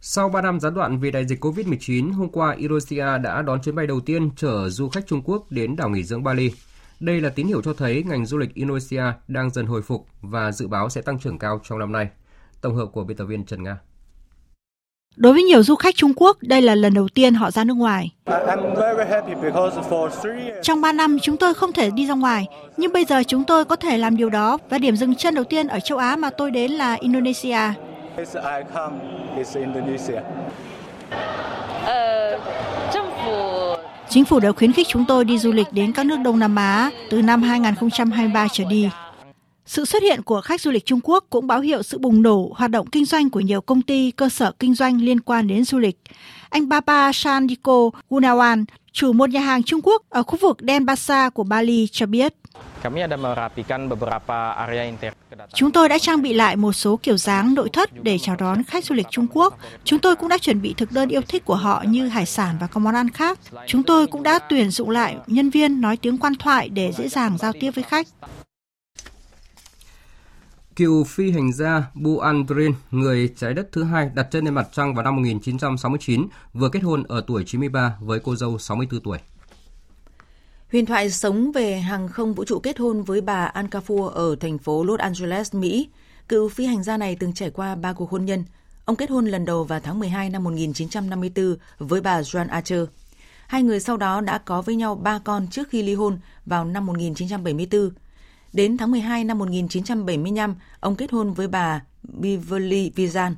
Sau 0.00 0.28
3 0.28 0.42
năm 0.42 0.60
gián 0.60 0.74
đoạn 0.74 1.00
vì 1.00 1.10
đại 1.10 1.26
dịch 1.26 1.44
COVID-19, 1.44 2.12
hôm 2.12 2.28
qua 2.28 2.54
Indonesia 2.58 3.18
đã 3.22 3.42
đón 3.42 3.62
chuyến 3.62 3.74
bay 3.74 3.86
đầu 3.86 4.00
tiên 4.00 4.30
chở 4.36 4.68
du 4.68 4.88
khách 4.88 5.06
Trung 5.06 5.22
Quốc 5.24 5.46
đến 5.50 5.76
đảo 5.76 5.88
nghỉ 5.88 6.04
dưỡng 6.04 6.22
Bali. 6.22 6.50
Đây 7.02 7.20
là 7.20 7.28
tín 7.28 7.46
hiệu 7.46 7.62
cho 7.62 7.72
thấy 7.72 8.02
ngành 8.06 8.26
du 8.26 8.38
lịch 8.38 8.54
Indonesia 8.54 9.02
đang 9.28 9.50
dần 9.50 9.66
hồi 9.66 9.82
phục 9.82 10.06
và 10.20 10.52
dự 10.52 10.68
báo 10.68 10.88
sẽ 10.88 11.00
tăng 11.00 11.18
trưởng 11.18 11.38
cao 11.38 11.60
trong 11.64 11.78
năm 11.78 11.92
nay. 11.92 12.08
Tổng 12.60 12.76
hợp 12.76 12.86
của 12.92 13.04
biên 13.04 13.16
tập 13.16 13.24
viên 13.24 13.44
Trần 13.44 13.62
Nga. 13.62 13.78
Đối 15.16 15.32
với 15.32 15.42
nhiều 15.42 15.62
du 15.62 15.74
khách 15.74 15.94
Trung 15.94 16.12
Quốc, 16.16 16.36
đây 16.40 16.62
là 16.62 16.74
lần 16.74 16.94
đầu 16.94 17.08
tiên 17.14 17.34
họ 17.34 17.50
ra 17.50 17.64
nước 17.64 17.74
ngoài. 17.74 18.10
Trong 20.62 20.80
3 20.80 20.92
năm 20.92 21.18
chúng 21.22 21.36
tôi 21.36 21.54
không 21.54 21.72
thể 21.72 21.90
đi 21.90 22.06
ra 22.06 22.14
ngoài, 22.14 22.46
nhưng 22.76 22.92
bây 22.92 23.04
giờ 23.04 23.22
chúng 23.22 23.44
tôi 23.44 23.64
có 23.64 23.76
thể 23.76 23.98
làm 23.98 24.16
điều 24.16 24.30
đó 24.30 24.58
và 24.70 24.78
điểm 24.78 24.96
dừng 24.96 25.14
chân 25.14 25.34
đầu 25.34 25.44
tiên 25.44 25.68
ở 25.68 25.80
châu 25.80 25.98
Á 25.98 26.16
mà 26.16 26.30
tôi 26.30 26.50
đến 26.50 26.70
là 26.72 26.94
Indonesia. 26.94 27.58
Chính 34.12 34.24
phủ 34.24 34.40
đã 34.40 34.52
khuyến 34.52 34.72
khích 34.72 34.86
chúng 34.90 35.04
tôi 35.08 35.24
đi 35.24 35.38
du 35.38 35.52
lịch 35.52 35.66
đến 35.72 35.92
các 35.92 36.06
nước 36.06 36.16
Đông 36.24 36.38
Nam 36.38 36.56
Á 36.56 36.90
từ 37.10 37.22
năm 37.22 37.42
2023 37.42 38.48
trở 38.52 38.64
đi. 38.64 38.88
Sự 39.66 39.84
xuất 39.84 40.02
hiện 40.02 40.22
của 40.22 40.40
khách 40.40 40.60
du 40.60 40.70
lịch 40.70 40.86
Trung 40.86 41.00
Quốc 41.02 41.24
cũng 41.30 41.46
báo 41.46 41.60
hiệu 41.60 41.82
sự 41.82 41.98
bùng 41.98 42.22
nổ 42.22 42.52
hoạt 42.56 42.70
động 42.70 42.86
kinh 42.86 43.04
doanh 43.04 43.30
của 43.30 43.40
nhiều 43.40 43.60
công 43.60 43.82
ty, 43.82 44.10
cơ 44.10 44.28
sở 44.28 44.52
kinh 44.58 44.74
doanh 44.74 45.02
liên 45.02 45.20
quan 45.20 45.46
đến 45.46 45.64
du 45.64 45.78
lịch. 45.78 45.96
Anh 46.50 46.68
Baba 46.68 47.12
Sandiko 47.12 47.90
Gunawan, 48.10 48.64
chủ 48.92 49.12
một 49.12 49.30
nhà 49.30 49.40
hàng 49.40 49.62
Trung 49.62 49.80
Quốc 49.82 50.02
ở 50.08 50.22
khu 50.22 50.38
vực 50.40 50.58
Denpasar 50.68 51.32
của 51.32 51.44
Bali 51.44 51.86
cho 51.92 52.06
biết. 52.06 52.34
Chúng 55.54 55.72
tôi 55.72 55.88
đã 55.88 55.98
trang 55.98 56.22
bị 56.22 56.32
lại 56.32 56.56
một 56.56 56.72
số 56.72 56.96
kiểu 57.02 57.16
dáng 57.16 57.54
nội 57.54 57.68
thất 57.72 57.90
để 58.02 58.18
chào 58.18 58.36
đón 58.36 58.64
khách 58.64 58.84
du 58.84 58.94
lịch 58.94 59.06
Trung 59.10 59.26
Quốc. 59.32 59.58
Chúng 59.84 59.98
tôi 59.98 60.16
cũng 60.16 60.28
đã 60.28 60.38
chuẩn 60.38 60.62
bị 60.62 60.74
thực 60.76 60.92
đơn 60.92 61.08
yêu 61.08 61.20
thích 61.28 61.44
của 61.44 61.54
họ 61.54 61.84
như 61.88 62.08
hải 62.08 62.26
sản 62.26 62.56
và 62.60 62.66
các 62.66 62.80
món 62.80 62.94
ăn 62.94 63.10
khác. 63.10 63.38
Chúng 63.66 63.82
tôi 63.82 64.06
cũng 64.06 64.22
đã 64.22 64.38
tuyển 64.38 64.70
dụng 64.70 64.90
lại 64.90 65.16
nhân 65.26 65.50
viên 65.50 65.80
nói 65.80 65.96
tiếng 65.96 66.18
quan 66.18 66.34
thoại 66.34 66.68
để 66.68 66.92
dễ 66.92 67.08
dàng 67.08 67.38
giao 67.38 67.52
tiếp 67.60 67.70
với 67.70 67.84
khách. 67.84 68.06
Cựu 70.76 71.04
phi 71.04 71.30
hành 71.30 71.52
gia 71.52 71.82
Bu 71.94 72.18
Aldrin, 72.18 72.74
người 72.90 73.32
trái 73.36 73.54
đất 73.54 73.68
thứ 73.72 73.84
hai 73.84 74.10
đặt 74.14 74.26
chân 74.30 74.44
lên 74.44 74.54
mặt 74.54 74.68
trăng 74.72 74.94
vào 74.94 75.04
năm 75.04 75.16
1969, 75.16 76.26
vừa 76.52 76.68
kết 76.68 76.80
hôn 76.82 77.02
ở 77.02 77.24
tuổi 77.26 77.44
93 77.46 77.96
với 78.00 78.20
cô 78.20 78.36
dâu 78.36 78.58
64 78.58 79.00
tuổi. 79.00 79.18
Huyền 80.72 80.86
thoại 80.86 81.10
sống 81.10 81.52
về 81.52 81.78
hàng 81.78 82.08
không 82.08 82.34
vũ 82.34 82.44
trụ 82.44 82.58
kết 82.58 82.78
hôn 82.78 83.02
với 83.02 83.20
bà 83.20 83.44
Al 83.44 83.66
Kafur 83.66 84.06
ở 84.06 84.36
thành 84.40 84.58
phố 84.58 84.84
Los 84.84 85.00
Angeles, 85.00 85.54
Mỹ. 85.54 85.88
Cựu 86.28 86.48
phi 86.48 86.66
hành 86.66 86.82
gia 86.82 86.96
này 86.96 87.16
từng 87.20 87.32
trải 87.32 87.50
qua 87.50 87.74
ba 87.74 87.92
cuộc 87.92 88.10
hôn 88.10 88.24
nhân. 88.24 88.44
Ông 88.84 88.96
kết 88.96 89.10
hôn 89.10 89.26
lần 89.26 89.44
đầu 89.44 89.64
vào 89.64 89.80
tháng 89.80 89.98
12 89.98 90.30
năm 90.30 90.44
1954 90.44 91.56
với 91.78 92.00
bà 92.00 92.20
Joan 92.20 92.48
Archer. 92.48 92.84
Hai 93.46 93.62
người 93.62 93.80
sau 93.80 93.96
đó 93.96 94.20
đã 94.20 94.38
có 94.38 94.62
với 94.62 94.76
nhau 94.76 94.94
ba 94.94 95.18
con 95.18 95.46
trước 95.50 95.68
khi 95.68 95.82
ly 95.82 95.94
hôn 95.94 96.18
vào 96.46 96.64
năm 96.64 96.86
1974. 96.86 97.90
Đến 98.52 98.76
tháng 98.76 98.90
12 98.90 99.24
năm 99.24 99.38
1975, 99.38 100.54
ông 100.80 100.96
kết 100.96 101.12
hôn 101.12 101.32
với 101.32 101.48
bà 101.48 101.82
Beverly 102.02 102.92
Vizan. 102.96 103.34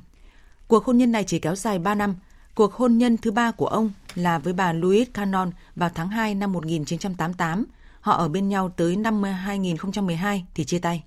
Cuộc 0.67 0.85
hôn 0.85 0.97
nhân 0.97 1.11
này 1.11 1.23
chỉ 1.23 1.39
kéo 1.39 1.55
dài 1.55 1.79
3 1.79 1.95
năm. 1.95 2.15
Cuộc 2.55 2.73
hôn 2.73 2.97
nhân 2.97 3.17
thứ 3.17 3.31
ba 3.31 3.51
của 3.51 3.67
ông 3.67 3.91
là 4.15 4.39
với 4.39 4.53
bà 4.53 4.73
Louise 4.73 5.11
Cannon 5.13 5.51
vào 5.75 5.89
tháng 5.95 6.09
2 6.09 6.35
năm 6.35 6.51
1988. 6.51 7.65
Họ 8.01 8.13
ở 8.13 8.29
bên 8.29 8.49
nhau 8.49 8.69
tới 8.69 8.95
năm 8.95 9.23
2012 9.23 10.45
thì 10.53 10.63
chia 10.65 10.79
tay. 10.79 11.03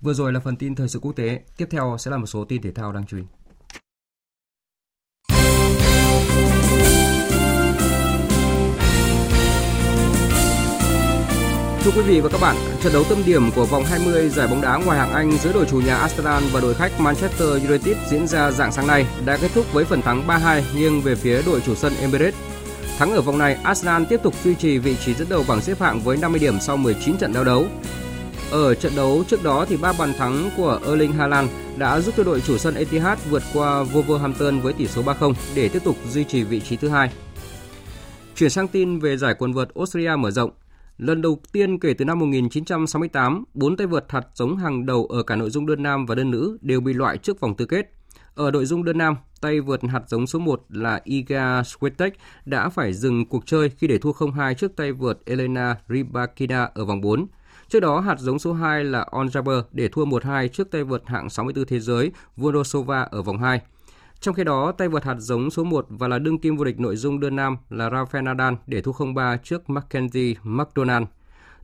Vừa 0.00 0.14
rồi 0.14 0.32
là 0.32 0.40
phần 0.40 0.56
tin 0.56 0.74
thời 0.74 0.88
sự 0.88 0.98
quốc 0.98 1.12
tế, 1.12 1.42
tiếp 1.56 1.68
theo 1.70 1.96
sẽ 1.98 2.10
là 2.10 2.16
một 2.16 2.26
số 2.26 2.44
tin 2.44 2.62
thể 2.62 2.72
thao 2.72 2.92
đáng 2.92 3.06
chú 3.06 3.16
ý. 3.16 3.22
Thưa 11.88 12.02
quý 12.02 12.08
vị 12.08 12.20
và 12.20 12.28
các 12.28 12.40
bạn, 12.40 12.56
trận 12.82 12.92
đấu 12.92 13.04
tâm 13.08 13.18
điểm 13.26 13.50
của 13.50 13.66
vòng 13.66 13.84
20 13.84 14.28
giải 14.28 14.48
bóng 14.48 14.60
đá 14.60 14.76
ngoài 14.76 14.98
hạng 14.98 15.12
Anh 15.12 15.32
giữa 15.32 15.52
đội 15.52 15.66
chủ 15.70 15.80
nhà 15.80 15.96
Arsenal 15.96 16.42
và 16.52 16.60
đội 16.60 16.74
khách 16.74 17.00
Manchester 17.00 17.48
United 17.48 17.96
diễn 18.08 18.26
ra 18.26 18.50
dạng 18.50 18.72
sáng 18.72 18.86
nay 18.86 19.06
đã 19.24 19.36
kết 19.36 19.50
thúc 19.54 19.72
với 19.72 19.84
phần 19.84 20.02
thắng 20.02 20.26
3-2 20.26 20.62
nghiêng 20.74 21.00
về 21.00 21.14
phía 21.14 21.42
đội 21.46 21.60
chủ 21.60 21.74
sân 21.74 21.92
Emirates. 22.00 22.34
Thắng 22.98 23.12
ở 23.12 23.20
vòng 23.20 23.38
này, 23.38 23.54
Arsenal 23.62 24.04
tiếp 24.08 24.20
tục 24.22 24.34
duy 24.44 24.54
trì 24.54 24.78
vị 24.78 24.96
trí 25.04 25.14
dẫn 25.14 25.28
đầu 25.28 25.44
bảng 25.48 25.60
xếp 25.60 25.80
hạng 25.80 26.00
với 26.00 26.16
50 26.16 26.40
điểm 26.40 26.60
sau 26.60 26.76
19 26.76 27.18
trận 27.18 27.34
giao 27.34 27.44
đấu. 27.44 27.66
Ở 28.50 28.74
trận 28.74 28.92
đấu 28.96 29.24
trước 29.28 29.44
đó 29.44 29.66
thì 29.68 29.76
ba 29.76 29.92
bàn 29.92 30.12
thắng 30.18 30.50
của 30.56 30.80
Erling 30.86 31.12
Haaland 31.12 31.50
đã 31.76 32.00
giúp 32.00 32.14
cho 32.16 32.24
đội 32.24 32.40
chủ 32.40 32.58
sân 32.58 32.74
Etihad 32.74 33.18
vượt 33.30 33.42
qua 33.54 33.84
Wolverhampton 33.84 34.60
với 34.60 34.72
tỷ 34.72 34.86
số 34.86 35.02
3-0 35.02 35.34
để 35.54 35.68
tiếp 35.68 35.84
tục 35.84 35.96
duy 36.10 36.24
trì 36.24 36.42
vị 36.42 36.60
trí 36.60 36.76
thứ 36.76 36.88
hai. 36.88 37.10
Chuyển 38.36 38.50
sang 38.50 38.68
tin 38.68 38.98
về 38.98 39.16
giải 39.16 39.34
quần 39.38 39.52
vợt 39.52 39.68
australia 39.74 40.16
mở 40.16 40.30
rộng, 40.30 40.50
Lần 40.98 41.22
đầu 41.22 41.38
tiên 41.52 41.78
kể 41.78 41.94
từ 41.94 42.04
năm 42.04 42.18
1968, 42.18 43.44
bốn 43.54 43.76
tay 43.76 43.86
vợt 43.86 44.04
hạt 44.08 44.26
giống 44.34 44.56
hàng 44.56 44.86
đầu 44.86 45.06
ở 45.06 45.22
cả 45.22 45.36
nội 45.36 45.50
dung 45.50 45.66
đơn 45.66 45.82
nam 45.82 46.06
và 46.06 46.14
đơn 46.14 46.30
nữ 46.30 46.58
đều 46.60 46.80
bị 46.80 46.92
loại 46.92 47.18
trước 47.18 47.40
vòng 47.40 47.56
tứ 47.56 47.66
kết. 47.66 47.92
Ở 48.34 48.50
nội 48.50 48.66
dung 48.66 48.84
đơn 48.84 48.98
nam, 48.98 49.16
tay 49.40 49.60
vợt 49.60 49.82
hạt 49.82 50.02
giống 50.06 50.26
số 50.26 50.38
1 50.38 50.62
là 50.68 51.00
Iga 51.04 51.62
Swiatek 51.62 52.10
đã 52.44 52.68
phải 52.68 52.92
dừng 52.92 53.26
cuộc 53.26 53.46
chơi 53.46 53.70
khi 53.70 53.86
để 53.86 53.98
thua 53.98 54.12
0-2 54.12 54.54
trước 54.54 54.76
tay 54.76 54.92
vợt 54.92 55.18
Elena 55.26 55.76
Rybakina 55.88 56.70
ở 56.74 56.84
vòng 56.84 57.00
4. 57.00 57.26
Trước 57.68 57.80
đó, 57.80 58.00
hạt 58.00 58.18
giống 58.18 58.38
số 58.38 58.52
2 58.52 58.84
là 58.84 59.06
On 59.10 59.26
Jabber 59.26 59.62
để 59.72 59.88
thua 59.88 60.04
1-2 60.04 60.48
trước 60.48 60.70
tay 60.70 60.84
vợt 60.84 61.02
hạng 61.06 61.30
64 61.30 61.66
thế 61.66 61.80
giới 61.80 62.12
Vondrosova 62.36 63.02
ở 63.02 63.22
vòng 63.22 63.38
2. 63.38 63.60
Trong 64.20 64.34
khi 64.34 64.44
đó, 64.44 64.72
tay 64.72 64.88
vợt 64.88 65.04
hạt 65.04 65.16
giống 65.18 65.50
số 65.50 65.64
1 65.64 65.86
và 65.88 66.08
là 66.08 66.18
đương 66.18 66.38
kim 66.38 66.56
vô 66.56 66.64
địch 66.64 66.80
nội 66.80 66.96
dung 66.96 67.20
đơn 67.20 67.36
nam 67.36 67.56
là 67.70 67.88
Rafael 67.88 68.22
Nadal 68.22 68.54
để 68.66 68.80
thua 68.80 68.92
0-3 68.92 69.36
trước 69.36 69.62
Mackenzie 69.66 70.34
McDonald. 70.42 71.06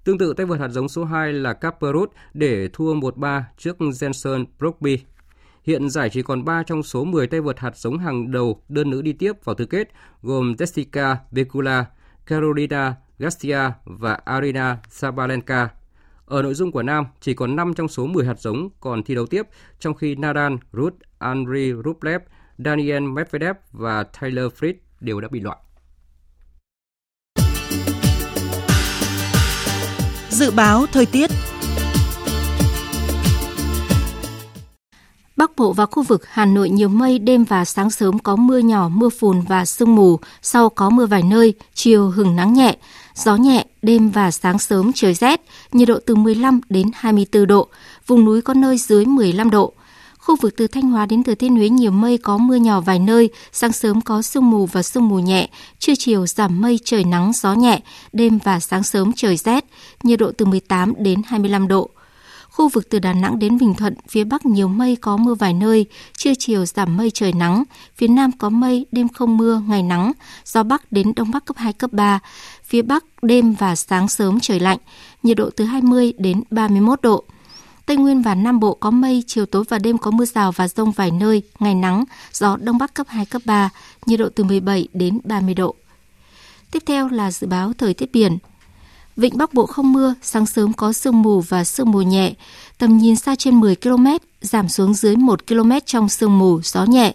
Tương 0.04 0.18
tự 0.18 0.32
tay 0.32 0.46
vợt 0.46 0.60
hạt 0.60 0.68
giống 0.68 0.88
số 0.88 1.04
2 1.04 1.32
là 1.32 1.52
Casper 1.52 1.94
để 2.34 2.68
thua 2.72 2.94
1-3 2.94 3.42
trước 3.58 3.76
Jensen 3.78 4.44
Brogby. 4.58 4.98
Hiện 5.62 5.90
giải 5.90 6.10
chỉ 6.10 6.22
còn 6.22 6.44
3 6.44 6.62
trong 6.62 6.82
số 6.82 7.04
10 7.04 7.26
tay 7.26 7.40
vợt 7.40 7.58
hạt 7.58 7.76
giống 7.76 7.98
hàng 7.98 8.30
đầu 8.30 8.62
đơn 8.68 8.90
nữ 8.90 9.02
đi 9.02 9.12
tiếp 9.12 9.44
vào 9.44 9.54
tứ 9.54 9.66
kết, 9.66 9.88
gồm 10.22 10.52
Jessica 10.52 11.16
Bekula, 11.30 11.84
Carolina 12.26 12.94
Garcia 13.18 13.72
và 13.84 14.18
Arina 14.24 14.78
Sabalenka. 14.90 15.68
Ở 16.26 16.42
nội 16.42 16.54
dung 16.54 16.72
của 16.72 16.82
nam, 16.82 17.04
chỉ 17.20 17.34
còn 17.34 17.56
5 17.56 17.74
trong 17.74 17.88
số 17.88 18.06
10 18.06 18.26
hạt 18.26 18.38
giống 18.38 18.68
còn 18.80 19.02
thi 19.02 19.14
đấu 19.14 19.26
tiếp, 19.26 19.42
trong 19.78 19.94
khi 19.94 20.14
Nadal, 20.14 20.54
Ruth, 20.72 20.94
Andriy 21.18 21.72
Rublev 21.84 22.22
Daniel 22.58 23.02
Medvedev 23.02 23.56
và 23.72 24.04
Taylor 24.20 24.52
Fritz 24.52 24.74
đều 25.00 25.20
đã 25.20 25.28
bị 25.30 25.40
loại. 25.40 25.56
Dự 30.30 30.50
báo 30.50 30.86
thời 30.92 31.06
tiết 31.06 31.30
Bắc 35.36 35.56
Bộ 35.56 35.72
và 35.72 35.86
khu 35.86 36.02
vực 36.02 36.22
Hà 36.26 36.46
Nội 36.46 36.70
nhiều 36.70 36.88
mây, 36.88 37.18
đêm 37.18 37.44
và 37.44 37.64
sáng 37.64 37.90
sớm 37.90 38.18
có 38.18 38.36
mưa 38.36 38.58
nhỏ, 38.58 38.88
mưa 38.88 39.08
phùn 39.08 39.40
và 39.40 39.64
sương 39.64 39.96
mù, 39.96 40.18
sau 40.42 40.68
có 40.68 40.90
mưa 40.90 41.06
vài 41.06 41.22
nơi, 41.22 41.54
chiều 41.74 42.10
hừng 42.10 42.36
nắng 42.36 42.54
nhẹ, 42.54 42.76
gió 43.14 43.36
nhẹ, 43.36 43.66
đêm 43.82 44.10
và 44.10 44.30
sáng 44.30 44.58
sớm 44.58 44.92
trời 44.94 45.14
rét, 45.14 45.40
nhiệt 45.72 45.88
độ 45.88 45.98
từ 46.06 46.14
15 46.14 46.60
đến 46.68 46.90
24 46.94 47.46
độ, 47.46 47.68
vùng 48.06 48.24
núi 48.24 48.42
có 48.42 48.54
nơi 48.54 48.78
dưới 48.78 49.06
15 49.06 49.50
độ. 49.50 49.72
Khu 50.26 50.36
vực 50.36 50.54
từ 50.56 50.66
Thanh 50.66 50.90
Hóa 50.90 51.06
đến 51.06 51.22
Thừa 51.22 51.34
Thiên 51.34 51.56
Huế 51.56 51.68
nhiều 51.68 51.90
mây 51.90 52.18
có 52.18 52.38
mưa 52.38 52.56
nhỏ 52.56 52.80
vài 52.80 52.98
nơi, 52.98 53.30
sáng 53.52 53.72
sớm 53.72 54.00
có 54.00 54.22
sương 54.22 54.50
mù 54.50 54.66
và 54.66 54.82
sương 54.82 55.08
mù 55.08 55.18
nhẹ, 55.18 55.48
trưa 55.78 55.92
chiều 55.98 56.26
giảm 56.26 56.60
mây 56.60 56.78
trời 56.84 57.04
nắng 57.04 57.32
gió 57.34 57.54
nhẹ, 57.54 57.80
đêm 58.12 58.38
và 58.44 58.60
sáng 58.60 58.82
sớm 58.82 59.12
trời 59.12 59.36
rét, 59.36 59.64
nhiệt 60.02 60.18
độ 60.18 60.32
từ 60.38 60.46
18 60.46 60.92
đến 60.98 61.22
25 61.26 61.68
độ. 61.68 61.90
Khu 62.50 62.68
vực 62.68 62.90
từ 62.90 62.98
Đà 62.98 63.12
Nẵng 63.12 63.38
đến 63.38 63.58
Bình 63.58 63.74
Thuận, 63.74 63.94
phía 64.08 64.24
Bắc 64.24 64.46
nhiều 64.46 64.68
mây 64.68 64.96
có 64.96 65.16
mưa 65.16 65.34
vài 65.34 65.52
nơi, 65.52 65.86
trưa 66.16 66.32
chiều 66.38 66.66
giảm 66.66 66.96
mây 66.96 67.10
trời 67.10 67.32
nắng, 67.32 67.64
phía 67.96 68.08
Nam 68.08 68.30
có 68.32 68.48
mây, 68.48 68.86
đêm 68.92 69.08
không 69.08 69.36
mưa, 69.36 69.62
ngày 69.68 69.82
nắng, 69.82 70.12
gió 70.44 70.62
Bắc 70.62 70.92
đến 70.92 71.12
Đông 71.16 71.30
Bắc 71.30 71.44
cấp 71.44 71.56
2, 71.56 71.72
cấp 71.72 71.92
3, 71.92 72.20
phía 72.64 72.82
Bắc 72.82 73.04
đêm 73.22 73.54
và 73.54 73.76
sáng 73.76 74.08
sớm 74.08 74.40
trời 74.40 74.60
lạnh, 74.60 74.78
nhiệt 75.22 75.36
độ 75.36 75.50
từ 75.56 75.64
20 75.64 76.12
đến 76.18 76.42
31 76.50 77.02
độ. 77.02 77.24
Tây 77.86 77.96
Nguyên 77.96 78.22
và 78.22 78.34
Nam 78.34 78.60
Bộ 78.60 78.74
có 78.74 78.90
mây, 78.90 79.24
chiều 79.26 79.46
tối 79.46 79.64
và 79.68 79.78
đêm 79.78 79.98
có 79.98 80.10
mưa 80.10 80.24
rào 80.24 80.52
và 80.52 80.68
rông 80.68 80.90
vài 80.90 81.10
nơi, 81.10 81.42
ngày 81.58 81.74
nắng, 81.74 82.04
gió 82.32 82.56
Đông 82.56 82.78
Bắc 82.78 82.94
cấp 82.94 83.06
2, 83.10 83.26
cấp 83.26 83.42
3, 83.44 83.70
nhiệt 84.06 84.20
độ 84.20 84.28
từ 84.34 84.44
17 84.44 84.88
đến 84.92 85.18
30 85.24 85.54
độ. 85.54 85.74
Tiếp 86.70 86.82
theo 86.86 87.08
là 87.08 87.30
dự 87.30 87.46
báo 87.46 87.72
thời 87.78 87.94
tiết 87.94 88.12
biển. 88.12 88.38
Vịnh 89.16 89.38
Bắc 89.38 89.54
Bộ 89.54 89.66
không 89.66 89.92
mưa, 89.92 90.14
sáng 90.22 90.46
sớm 90.46 90.72
có 90.72 90.92
sương 90.92 91.22
mù 91.22 91.40
và 91.40 91.64
sương 91.64 91.90
mù 91.90 92.02
nhẹ, 92.02 92.34
tầm 92.78 92.98
nhìn 92.98 93.16
xa 93.16 93.36
trên 93.36 93.60
10 93.60 93.76
km, 93.76 94.06
giảm 94.40 94.68
xuống 94.68 94.94
dưới 94.94 95.16
1 95.16 95.46
km 95.46 95.70
trong 95.86 96.08
sương 96.08 96.38
mù, 96.38 96.60
gió 96.62 96.84
nhẹ. 96.84 97.14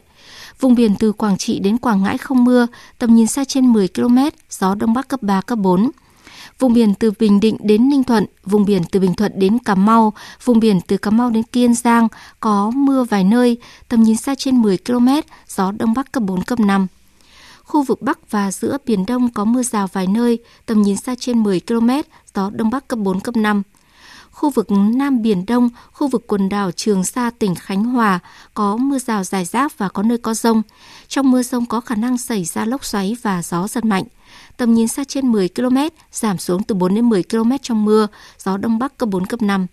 Vùng 0.59 0.75
biển 0.75 0.95
từ 0.99 1.11
Quảng 1.11 1.37
Trị 1.37 1.59
đến 1.59 1.77
Quảng 1.77 2.03
Ngãi 2.03 2.17
không 2.17 2.43
mưa, 2.43 2.67
tầm 2.97 3.15
nhìn 3.15 3.27
xa 3.27 3.43
trên 3.45 3.73
10 3.73 3.87
km, 3.87 4.17
gió 4.49 4.75
Đông 4.75 4.93
Bắc 4.93 5.07
cấp 5.07 5.23
3, 5.23 5.41
cấp 5.41 5.59
4. 5.59 5.91
Vùng 6.59 6.73
biển 6.73 6.93
từ 6.93 7.11
Bình 7.19 7.39
Định 7.39 7.57
đến 7.59 7.89
Ninh 7.89 8.03
Thuận, 8.03 8.25
vùng 8.43 8.65
biển 8.65 8.83
từ 8.91 8.99
Bình 8.99 9.13
Thuận 9.13 9.31
đến 9.35 9.59
Cà 9.59 9.75
Mau, 9.75 10.13
vùng 10.43 10.59
biển 10.59 10.81
từ 10.87 10.97
Cà 10.97 11.11
Mau 11.11 11.29
đến 11.29 11.43
Kiên 11.43 11.73
Giang 11.73 12.07
có 12.39 12.71
mưa 12.75 13.03
vài 13.03 13.23
nơi, 13.23 13.57
tầm 13.87 14.03
nhìn 14.03 14.17
xa 14.17 14.35
trên 14.35 14.61
10 14.61 14.77
km, 14.77 15.07
gió 15.47 15.71
Đông 15.71 15.93
Bắc 15.93 16.11
cấp 16.11 16.23
4, 16.23 16.43
cấp 16.43 16.59
5. 16.59 16.87
Khu 17.63 17.83
vực 17.83 18.01
Bắc 18.01 18.31
và 18.31 18.51
giữa 18.51 18.77
Biển 18.85 19.05
Đông 19.05 19.33
có 19.33 19.45
mưa 19.45 19.63
rào 19.63 19.87
vài 19.93 20.07
nơi, 20.07 20.39
tầm 20.65 20.81
nhìn 20.81 20.97
xa 20.97 21.15
trên 21.19 21.43
10 21.43 21.59
km, 21.59 21.89
gió 22.35 22.49
Đông 22.49 22.69
Bắc 22.69 22.87
cấp 22.87 22.99
4, 22.99 23.19
cấp 23.19 23.35
5. 23.37 23.63
Khu 24.31 24.49
vực 24.49 24.71
Nam 24.71 25.21
Biển 25.21 25.45
Đông, 25.45 25.69
khu 25.91 26.07
vực 26.07 26.27
quần 26.27 26.49
đảo 26.49 26.71
Trường 26.71 27.03
Sa, 27.03 27.31
tỉnh 27.39 27.55
Khánh 27.55 27.83
Hòa 27.83 28.19
có 28.53 28.77
mưa 28.77 28.99
rào 28.99 29.23
dài 29.23 29.45
rác 29.45 29.77
và 29.77 29.89
có 29.89 30.03
nơi 30.03 30.17
có 30.17 30.33
rông. 30.33 30.61
Trong 31.07 31.31
mưa 31.31 31.43
rông 31.43 31.65
có 31.65 31.81
khả 31.81 31.95
năng 31.95 32.17
xảy 32.17 32.45
ra 32.45 32.65
lốc 32.65 32.85
xoáy 32.85 33.15
và 33.21 33.41
gió 33.41 33.67
giật 33.67 33.85
mạnh. 33.85 34.03
Tầm 34.59 34.73
nhìn 34.73 34.87
xa 34.87 35.03
trên 35.03 35.31
10 35.31 35.49
km, 35.49 35.77
giảm 36.11 36.37
xuống 36.37 36.63
từ 36.63 36.75
4 36.75 36.95
đến 36.95 37.09
10 37.09 37.23
km 37.23 37.51
trong 37.61 37.85
mưa, 37.85 38.07
gió 38.37 38.57
Đông 38.57 38.79
Bắc 38.79 38.97
cấp 38.97 39.09
4, 39.09 39.25
cấp 39.25 39.41
5. 39.41 39.67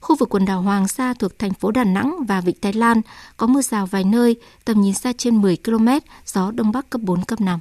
Khu 0.00 0.16
vực 0.16 0.28
quần 0.28 0.44
đảo 0.44 0.62
Hoàng 0.62 0.88
Sa 0.88 1.14
thuộc 1.14 1.38
thành 1.38 1.54
phố 1.54 1.70
Đà 1.70 1.84
Nẵng 1.84 2.16
và 2.28 2.40
Vịnh 2.40 2.56
Thái 2.62 2.72
Lan 2.72 3.00
có 3.36 3.46
mưa 3.46 3.62
rào 3.62 3.86
vài 3.86 4.04
nơi, 4.04 4.36
tầm 4.64 4.80
nhìn 4.80 4.94
xa 4.94 5.12
trên 5.12 5.42
10 5.42 5.56
km, 5.64 5.88
gió 6.26 6.50
Đông 6.50 6.72
Bắc 6.72 6.90
cấp 6.90 7.00
4, 7.00 7.24
cấp 7.24 7.40
5. 7.40 7.60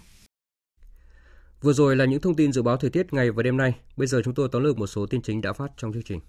Vừa 1.61 1.73
rồi 1.73 1.95
là 1.95 2.05
những 2.05 2.21
thông 2.21 2.35
tin 2.35 2.53
dự 2.53 2.61
báo 2.61 2.77
thời 2.77 2.89
tiết 2.89 3.13
ngày 3.13 3.31
và 3.31 3.43
đêm 3.43 3.57
nay. 3.57 3.75
Bây 3.97 4.07
giờ 4.07 4.21
chúng 4.25 4.33
tôi 4.33 4.49
tóm 4.51 4.63
lược 4.63 4.77
một 4.77 4.87
số 4.87 5.05
tin 5.05 5.21
chính 5.21 5.41
đã 5.41 5.53
phát 5.53 5.71
trong 5.77 5.93
chương 5.93 6.03
trình. 6.03 6.19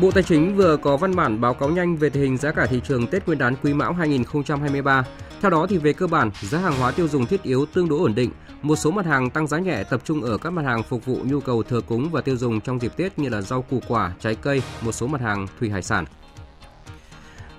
Bộ 0.00 0.10
Tài 0.10 0.22
chính 0.22 0.56
vừa 0.56 0.76
có 0.76 0.96
văn 0.96 1.16
bản 1.16 1.40
báo 1.40 1.54
cáo 1.54 1.68
nhanh 1.68 1.96
về 1.96 2.10
tình 2.10 2.22
hình 2.22 2.36
giá 2.36 2.52
cả 2.52 2.66
thị 2.66 2.80
trường 2.84 3.06
Tết 3.06 3.26
Nguyên 3.26 3.38
đán 3.38 3.54
Quý 3.62 3.74
Mão 3.74 3.92
2023. 3.92 5.04
Theo 5.40 5.50
đó 5.50 5.66
thì 5.66 5.78
về 5.78 5.92
cơ 5.92 6.06
bản, 6.06 6.30
giá 6.40 6.58
hàng 6.58 6.78
hóa 6.78 6.90
tiêu 6.90 7.08
dùng 7.08 7.26
thiết 7.26 7.42
yếu 7.42 7.66
tương 7.66 7.88
đối 7.88 7.98
ổn 7.98 8.14
định. 8.14 8.30
Một 8.62 8.76
số 8.76 8.90
mặt 8.90 9.06
hàng 9.06 9.30
tăng 9.30 9.46
giá 9.46 9.58
nhẹ 9.58 9.84
tập 9.84 10.00
trung 10.04 10.22
ở 10.22 10.38
các 10.38 10.50
mặt 10.50 10.62
hàng 10.64 10.82
phục 10.82 11.04
vụ 11.04 11.18
nhu 11.24 11.40
cầu 11.40 11.62
thờ 11.62 11.80
cúng 11.88 12.10
và 12.10 12.20
tiêu 12.20 12.36
dùng 12.36 12.60
trong 12.60 12.80
dịp 12.80 12.96
Tết 12.96 13.18
như 13.18 13.28
là 13.28 13.40
rau 13.40 13.62
củ 13.62 13.80
quả, 13.88 14.12
trái 14.20 14.34
cây, 14.34 14.62
một 14.80 14.92
số 14.92 15.06
mặt 15.06 15.20
hàng 15.20 15.46
thủy 15.58 15.70
hải 15.70 15.82
sản. 15.82 16.04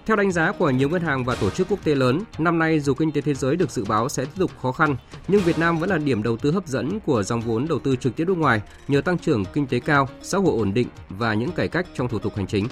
Theo 0.05 0.17
đánh 0.17 0.31
giá 0.31 0.51
của 0.51 0.69
nhiều 0.69 0.89
ngân 0.89 1.01
hàng 1.01 1.25
và 1.25 1.35
tổ 1.35 1.49
chức 1.49 1.67
quốc 1.69 1.83
tế 1.83 1.95
lớn, 1.95 2.21
năm 2.37 2.59
nay 2.59 2.79
dù 2.79 2.93
kinh 2.93 3.11
tế 3.11 3.21
thế 3.21 3.33
giới 3.33 3.55
được 3.55 3.71
dự 3.71 3.85
báo 3.85 4.09
sẽ 4.09 4.25
tiếp 4.25 4.31
tục 4.39 4.51
khó 4.61 4.71
khăn, 4.71 4.95
nhưng 5.27 5.41
Việt 5.41 5.59
Nam 5.59 5.79
vẫn 5.79 5.89
là 5.89 5.97
điểm 5.97 6.23
đầu 6.23 6.37
tư 6.37 6.51
hấp 6.51 6.67
dẫn 6.67 6.99
của 6.99 7.23
dòng 7.23 7.41
vốn 7.41 7.67
đầu 7.67 7.79
tư 7.79 7.95
trực 7.95 8.15
tiếp 8.15 8.25
nước 8.27 8.37
ngoài 8.37 8.61
nhờ 8.87 9.01
tăng 9.01 9.17
trưởng 9.17 9.45
kinh 9.45 9.67
tế 9.67 9.79
cao, 9.79 10.09
xã 10.21 10.37
hội 10.37 10.57
ổn 10.57 10.73
định 10.73 10.87
và 11.09 11.33
những 11.33 11.51
cải 11.51 11.67
cách 11.67 11.87
trong 11.93 12.07
thủ 12.07 12.19
tục 12.19 12.35
hành 12.35 12.47
chính. 12.47 12.67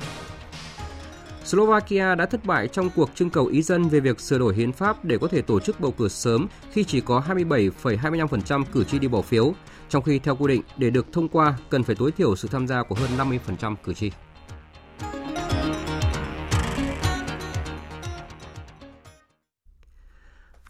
Slovakia 1.46 2.16
đã 2.16 2.26
thất 2.26 2.46
bại 2.46 2.68
trong 2.68 2.90
cuộc 2.96 3.10
trưng 3.16 3.30
cầu 3.30 3.46
ý 3.46 3.62
dân 3.62 3.90
về 3.90 4.00
việc 4.00 4.20
sửa 4.20 4.38
đổi 4.38 4.56
hiến 4.56 4.72
pháp 4.72 5.06
để 5.06 5.18
có 5.18 5.28
thể 5.28 5.42
tổ 5.42 5.60
chức 5.60 5.80
bầu 5.80 5.92
cử 5.92 6.08
sớm 6.08 6.48
khi 6.72 6.84
chỉ 6.84 7.02
có 7.02 7.24
27,25% 7.30 8.64
cử 8.72 8.84
tri 8.84 9.00
đi 9.00 9.08
bỏ 9.08 9.22
phiếu, 9.22 9.54
trong 9.90 10.04
khi 10.04 10.20
theo 10.20 10.36
quy 10.36 10.48
định 10.48 10.62
để 10.78 10.90
được 10.90 11.14
thông 11.14 11.28
qua 11.28 11.54
cần 11.70 11.84
phải 11.84 11.96
tối 11.96 12.12
thiểu 12.12 12.36
sự 12.36 12.48
tham 12.52 12.68
gia 12.68 12.84
của 12.84 12.96
hơn 12.96 13.10
50% 13.18 13.76
cử 13.84 13.94
tri. 13.94 14.12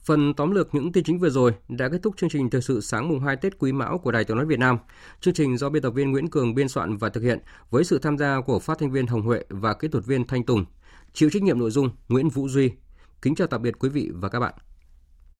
Phần 0.10 0.34
tóm 0.34 0.52
lược 0.52 0.76
những 0.76 0.92
tin 0.92 1.04
chính 1.04 1.20
vừa 1.20 1.30
rồi 1.30 1.54
đã 1.68 1.90
kết 1.90 1.98
thúc 2.04 2.18
chương 2.18 2.30
trình 2.30 2.50
thời 2.50 2.62
sự 2.62 2.82
sáng 2.82 3.10
mùng 3.10 3.20
2 3.20 3.36
Tết 3.36 3.60
Quý 3.60 3.72
Mão 3.72 3.98
của 3.98 4.12
Đài 4.12 4.24
Tiếng 4.24 4.38
nói 4.38 4.46
Việt 4.46 4.60
Nam. 4.60 4.78
Chương 5.22 5.34
trình 5.34 5.58
do 5.58 5.70
biên 5.70 5.84
tập 5.84 5.90
viên 5.90 6.12
Nguyễn 6.12 6.30
Cường 6.30 6.56
biên 6.56 6.68
soạn 6.68 6.98
và 6.98 7.10
thực 7.10 7.24
hiện 7.24 7.40
với 7.70 7.84
sự 7.84 8.00
tham 8.00 8.18
gia 8.18 8.42
của 8.42 8.60
phát 8.60 8.80
thanh 8.80 8.92
viên 8.92 9.08
Hồng 9.08 9.22
Huệ 9.22 9.44
và 9.50 9.74
kỹ 9.74 9.88
thuật 9.88 10.06
viên 10.06 10.28
Thanh 10.28 10.44
Tùng. 10.44 10.66
Chịu 11.14 11.30
trách 11.30 11.44
nhiệm 11.44 11.60
nội 11.60 11.72
dung 11.72 11.90
Nguyễn 12.08 12.30
Vũ 12.30 12.50
Duy. 12.50 12.72
Kính 13.22 13.36
chào 13.36 13.48
tạm 13.48 13.62
biệt 13.62 13.80
quý 13.80 13.90
vị 13.90 14.12
và 14.14 14.30
các 14.30 14.40
bạn. 14.40 14.54